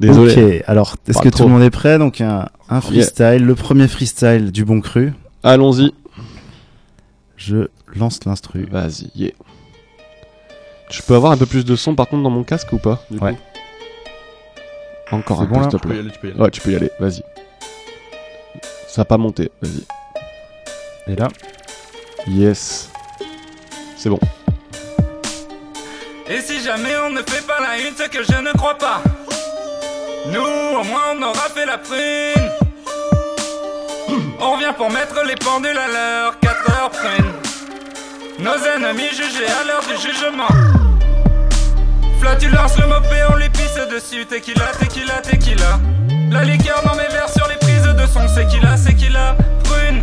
[0.00, 0.58] Désolé.
[0.60, 1.38] Ok, alors est-ce que trop.
[1.44, 1.98] tout le monde est prêt?
[1.98, 5.12] Donc un, un freestyle, le premier freestyle du bon cru.
[5.42, 5.92] Allons-y.
[7.36, 8.68] Je lance l'instru.
[8.70, 9.10] Vas-y.
[9.16, 9.32] yeah.
[10.90, 13.00] Je peux avoir un peu plus de son par contre dans mon casque ou pas
[13.10, 13.34] du Ouais.
[13.34, 13.38] coup
[15.16, 15.96] Encore un bon, peu, s'il te Tu peux plaît.
[15.96, 16.40] y aller, tu peux y aller.
[16.40, 16.90] Ouais, tu peux y aller.
[16.98, 17.22] Vas-y.
[18.88, 19.50] Ça a pas monté.
[19.62, 21.12] Vas-y.
[21.12, 21.28] Et là,
[22.26, 22.90] Yes.
[23.96, 24.18] C'est bon.
[26.28, 29.00] Et si jamais on ne fait pas la une, c'est que je ne crois pas.
[30.26, 32.50] Nous, au moins, on aura fait la prune.
[34.40, 37.32] On revient pour mettre les pendules à l'heure, 4 heures prune.
[38.38, 40.46] Nos ennemis jugés à l'heure du jugement.
[42.20, 44.26] Flatulence, le mopé, on lui pisse dessus.
[44.26, 45.80] Tequila, tequila, tequila.
[46.30, 48.26] La liqueur dans mes verres sur les prises de son.
[48.32, 49.34] C'est qu'il a, c'est qu'il a.
[49.64, 50.02] Prune.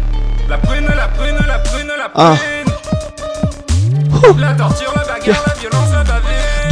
[0.49, 2.35] La prune, la prune, la prune, la Ah.
[2.35, 2.73] prune.
[4.39, 5.84] La torture, la bagarre, la violence.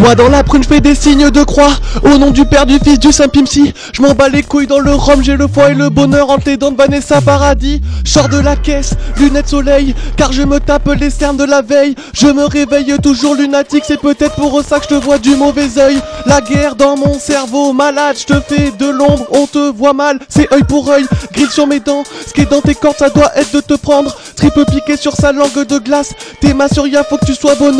[0.03, 1.71] Moi dans la prune je fais des signes de croix.
[2.03, 4.79] Au nom du père, du fils, du saint Pimsi Je m'en bats les couilles dans
[4.79, 5.23] le rhum.
[5.23, 7.81] J'ai le foie et le bonheur entre les dents de Vanessa Paradis.
[8.03, 11.95] Sors de la caisse, lunettes soleil Car je me tape les cernes de la veille.
[12.11, 15.69] Je me réveille toujours lunatique C'est peut-être pour ça que je te vois du mauvais
[15.77, 19.93] œil La guerre dans mon cerveau malade Je te fais de l'ombre, on te voit
[19.93, 22.97] mal C'est œil pour œil, grille sur mes dents Ce qui est dans tes cordes
[22.97, 24.13] ça doit être de te prendre.
[24.35, 27.71] Triple piqué sur sa langue de glace T'es ma faut que tu sois bon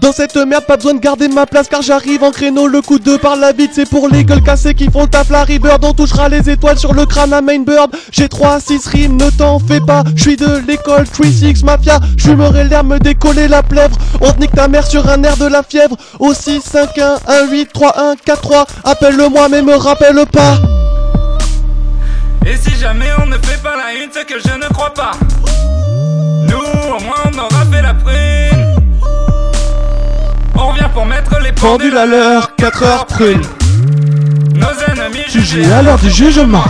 [0.00, 2.98] Dans cette merde pas besoin de garder ma place Car j'arrive en créneau le coup
[2.98, 5.30] de par la vite C'est pour les gueules cassées qui font taf.
[5.30, 9.16] La Bird On touchera les étoiles sur le crâne à Mainbird J'ai 3 6 rimes,
[9.16, 10.04] ne t'en fais pas.
[10.14, 11.98] Je suis de l'école 3-6 Mafia.
[12.16, 13.96] J'fumerai l'air me décoller la plèvre.
[14.20, 15.96] On te nique ta mère sur un air de la fièvre.
[16.18, 20.58] Au 6 5 1 1 8 3 1 4 3 Appelle-le-moi mais me rappelle pas.
[22.46, 25.12] Et si jamais on ne fait pas la une, c'est que je ne crois pas.
[26.48, 28.27] Nous, au moins, on aura fait la prune.
[30.60, 33.40] On revient pour mettre les Pendules à l'heure, 4 heures prune
[34.54, 36.64] Nos ennemis Jugés à l'heure du jugement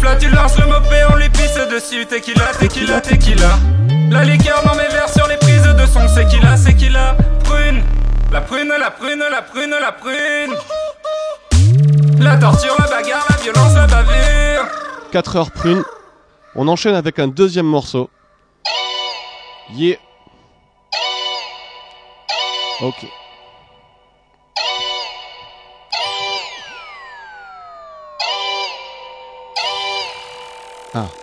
[0.00, 2.06] Flatulence, le mopé, on lui pisse dessus.
[2.06, 3.58] Tequila, tequila, tequila.
[4.10, 6.08] La liqueur dans mes verres sur les prises de son.
[6.08, 7.16] C'est qu'il a, c'est qu'il a.
[7.44, 7.82] Prune.
[8.32, 10.56] La prune, la prune, la prune, la prune.
[12.18, 14.66] La torture, la bagarre, la violence, la bavure.
[15.12, 15.84] 4 heures prune
[16.56, 18.10] On enchaîne avec un deuxième morceau
[19.74, 19.98] Yeah
[22.82, 23.06] Ok
[30.94, 31.21] Ah.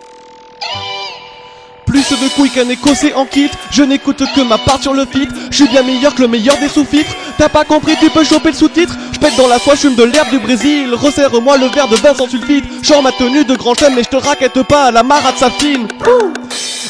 [1.90, 3.50] Plus de couilles qu'un écossais en kit.
[3.72, 6.56] Je n'écoute que ma part sur le fit Je suis bien meilleur que le meilleur
[6.58, 8.96] des sous-filtres T'as pas compris, tu peux choper le sous-titre.
[9.12, 10.94] Je pète dans la soie, je de l'herbe du Brésil.
[10.94, 12.64] Resserre-moi le verre de vin sans sulfite.
[12.84, 15.88] Genre ma tenue de grand chêne mais je te raquette pas à la marade safine.
[16.06, 16.32] Ouh.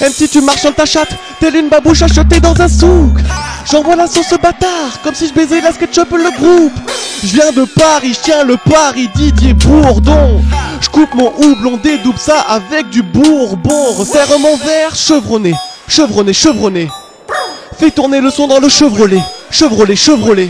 [0.02, 3.18] Même si tu marches sur ta chatte Telle une babouche achetée dans un souk.
[3.70, 6.72] J'envoie la sauce bâtard Comme si je baisais la SketchUp le groupe.
[7.22, 10.42] Je viens de Paris, je tiens le Paris Didier Bourdon
[10.80, 13.92] Je coupe mon houblon, dédouble ça avec du bourbon.
[13.92, 15.54] Resserre mon verre, chevronné
[15.88, 16.88] Chevronné, chevronné.
[17.78, 19.20] Fais tourner le son dans le Chevrolet
[19.50, 20.48] Chevrolet, Chevrolet.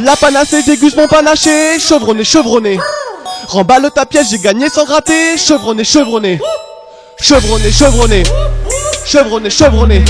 [0.00, 2.78] La panacée déguste mon panaché Chevronné, chevronné.
[3.48, 5.36] Remballe ta pièce, j'ai gagné sans gratter.
[5.36, 6.40] Chevronné, chevronné
[7.20, 8.22] Chevronné, chevronné.
[9.04, 10.04] Chevronné, chevronné.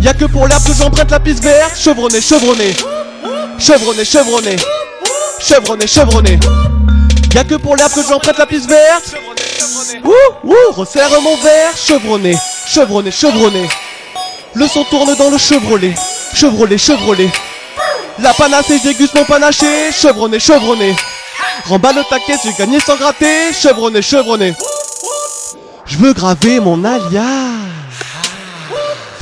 [0.00, 1.76] Y'a que pour l'herbe que j'emprunte la piste verte.
[1.76, 2.74] Chevronné, chevronné
[3.58, 4.56] Chevronné, chevronné.
[5.40, 6.38] Chevronné, chevronné
[7.34, 9.14] Y'a que pour l'herbe que j'emprunte la piste verte.
[10.04, 10.12] Ouh,
[10.44, 11.74] ouh, resserre mon verre.
[11.74, 13.68] Chevronné, chevronné, chevronné.
[14.54, 15.94] Le son tourne dans le Chevrolet
[16.34, 17.30] Chevrolet, Chevrolet
[18.18, 19.90] La panacée, déguste mon panaché.
[19.92, 20.94] Chevronné, chevronné.
[21.64, 23.54] Remballe ta caisse, j'ai gagné sans gratter.
[23.54, 24.54] Chevronné, chevronné.
[25.86, 27.61] Je veux graver mon alias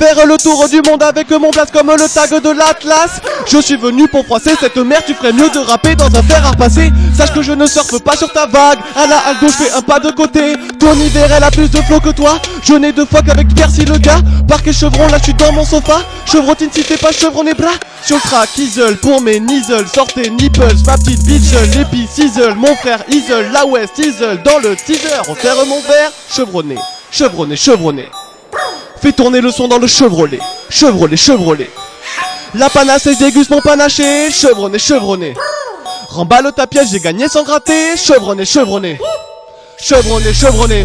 [0.01, 3.21] Faire le tour du monde avec mon blast comme le tag de l'Atlas.
[3.45, 6.43] Je suis venu pour froisser cette merde, tu ferais mieux de rapper dans un fer
[6.43, 6.91] à repasser.
[7.15, 8.79] Sache que je ne surfe pas sur ta vague.
[8.95, 10.55] À la Aldo, je fais un pas de côté.
[10.79, 12.41] Ton hiver, elle a plus de flow que toi.
[12.63, 14.21] Je n'ai de fois qu'avec Percy le gars.
[14.47, 16.01] Parquet chevron, là je suis dans mon sofa.
[16.25, 17.69] Chevrotine si t'es pas chevronné bras.
[18.03, 19.87] Sur le track, Isle, pour mes nizzles.
[19.93, 24.75] Sortez nipples, ma petite bitch L'épi, Sizzle, mon frère Isle La West, Isle, dans le
[24.75, 26.77] teaser On serre mon verre, chevronné
[27.11, 28.09] Chevronné, chevronné
[29.01, 30.39] Fais tourner le son dans le Chevrolet.
[30.69, 31.69] Chevrolet, Chevrolet.
[32.53, 34.29] La panacée déguste mon panaché.
[34.29, 35.33] Chevronné, chevronné.
[36.09, 37.95] Remballe ta pièce, j'ai gagné sans gratter.
[37.95, 38.99] Chevronné, chevronné.
[39.77, 40.83] Chevronné, chevronné.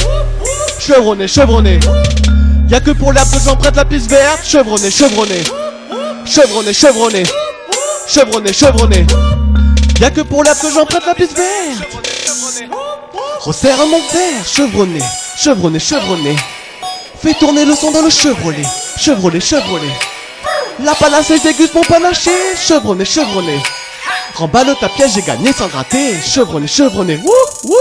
[0.78, 1.80] Chevronné, chevronné.
[2.70, 4.46] Y'a que pour l'herbe que j'emprunte la piste verte.
[4.46, 5.42] Chevronné, chevronné.
[6.24, 7.22] Chevronné, chevronné.
[8.06, 9.06] Chevronné, chevronné.
[10.00, 11.88] Y'a que pour l'herbe que j'emprunte la piste verte.
[13.40, 14.46] Resserre mon verre.
[14.46, 15.00] Chevronné,
[15.36, 16.36] chevronné, chevronné.
[17.20, 18.62] Fais tourner le son dans le Chevrolet.
[18.96, 19.92] Chevrolet, Chevrolet.
[20.84, 22.30] La panacée déguste mon panaché.
[22.56, 23.58] Chevronné, chevronné.
[24.34, 26.14] Remballe ta pièce, j'ai gagné sans gratter.
[26.20, 27.16] Chevronné, chevronné.
[27.16, 27.76] Wouh, wouh.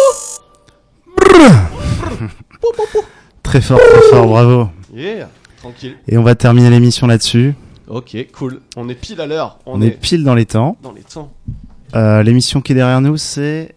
[3.44, 4.70] Très fort, très fort, bravo.
[4.94, 5.98] Yeah, tranquille.
[6.08, 7.54] Et on va terminer l'émission là-dessus.
[7.88, 8.62] Ok, cool.
[8.78, 9.60] On est pile à l'heure.
[9.66, 9.92] On, est...
[9.92, 10.78] pile dans les temps.
[10.82, 11.32] dans les temps.
[11.96, 13.76] Euh, l'émission qui est derrière nous, c'est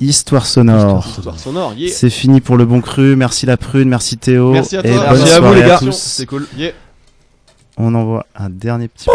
[0.00, 1.06] Histoire sonore.
[1.06, 1.92] Histoire sonore, yeah.
[1.92, 3.16] C'est fini pour le bon cru.
[3.16, 4.52] Merci la prune, merci Théo.
[4.52, 5.08] Merci à et toi.
[5.10, 5.78] bonne Merci à vous, les gars.
[5.78, 5.96] tous.
[5.96, 6.46] C'est cool.
[6.56, 6.72] Yeah.
[7.76, 9.08] On envoie un dernier petit.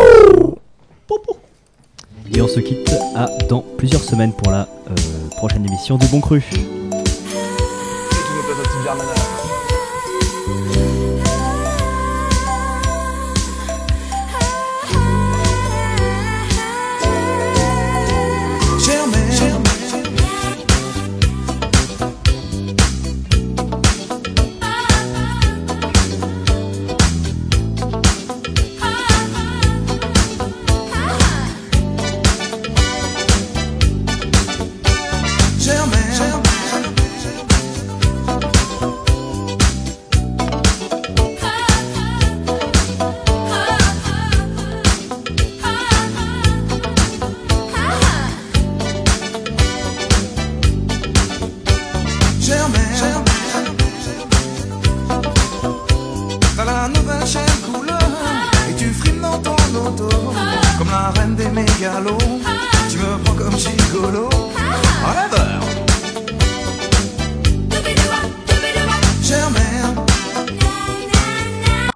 [2.34, 4.96] Et on se quitte à dans plusieurs semaines pour la euh,
[5.38, 6.44] prochaine émission du Bon Cru.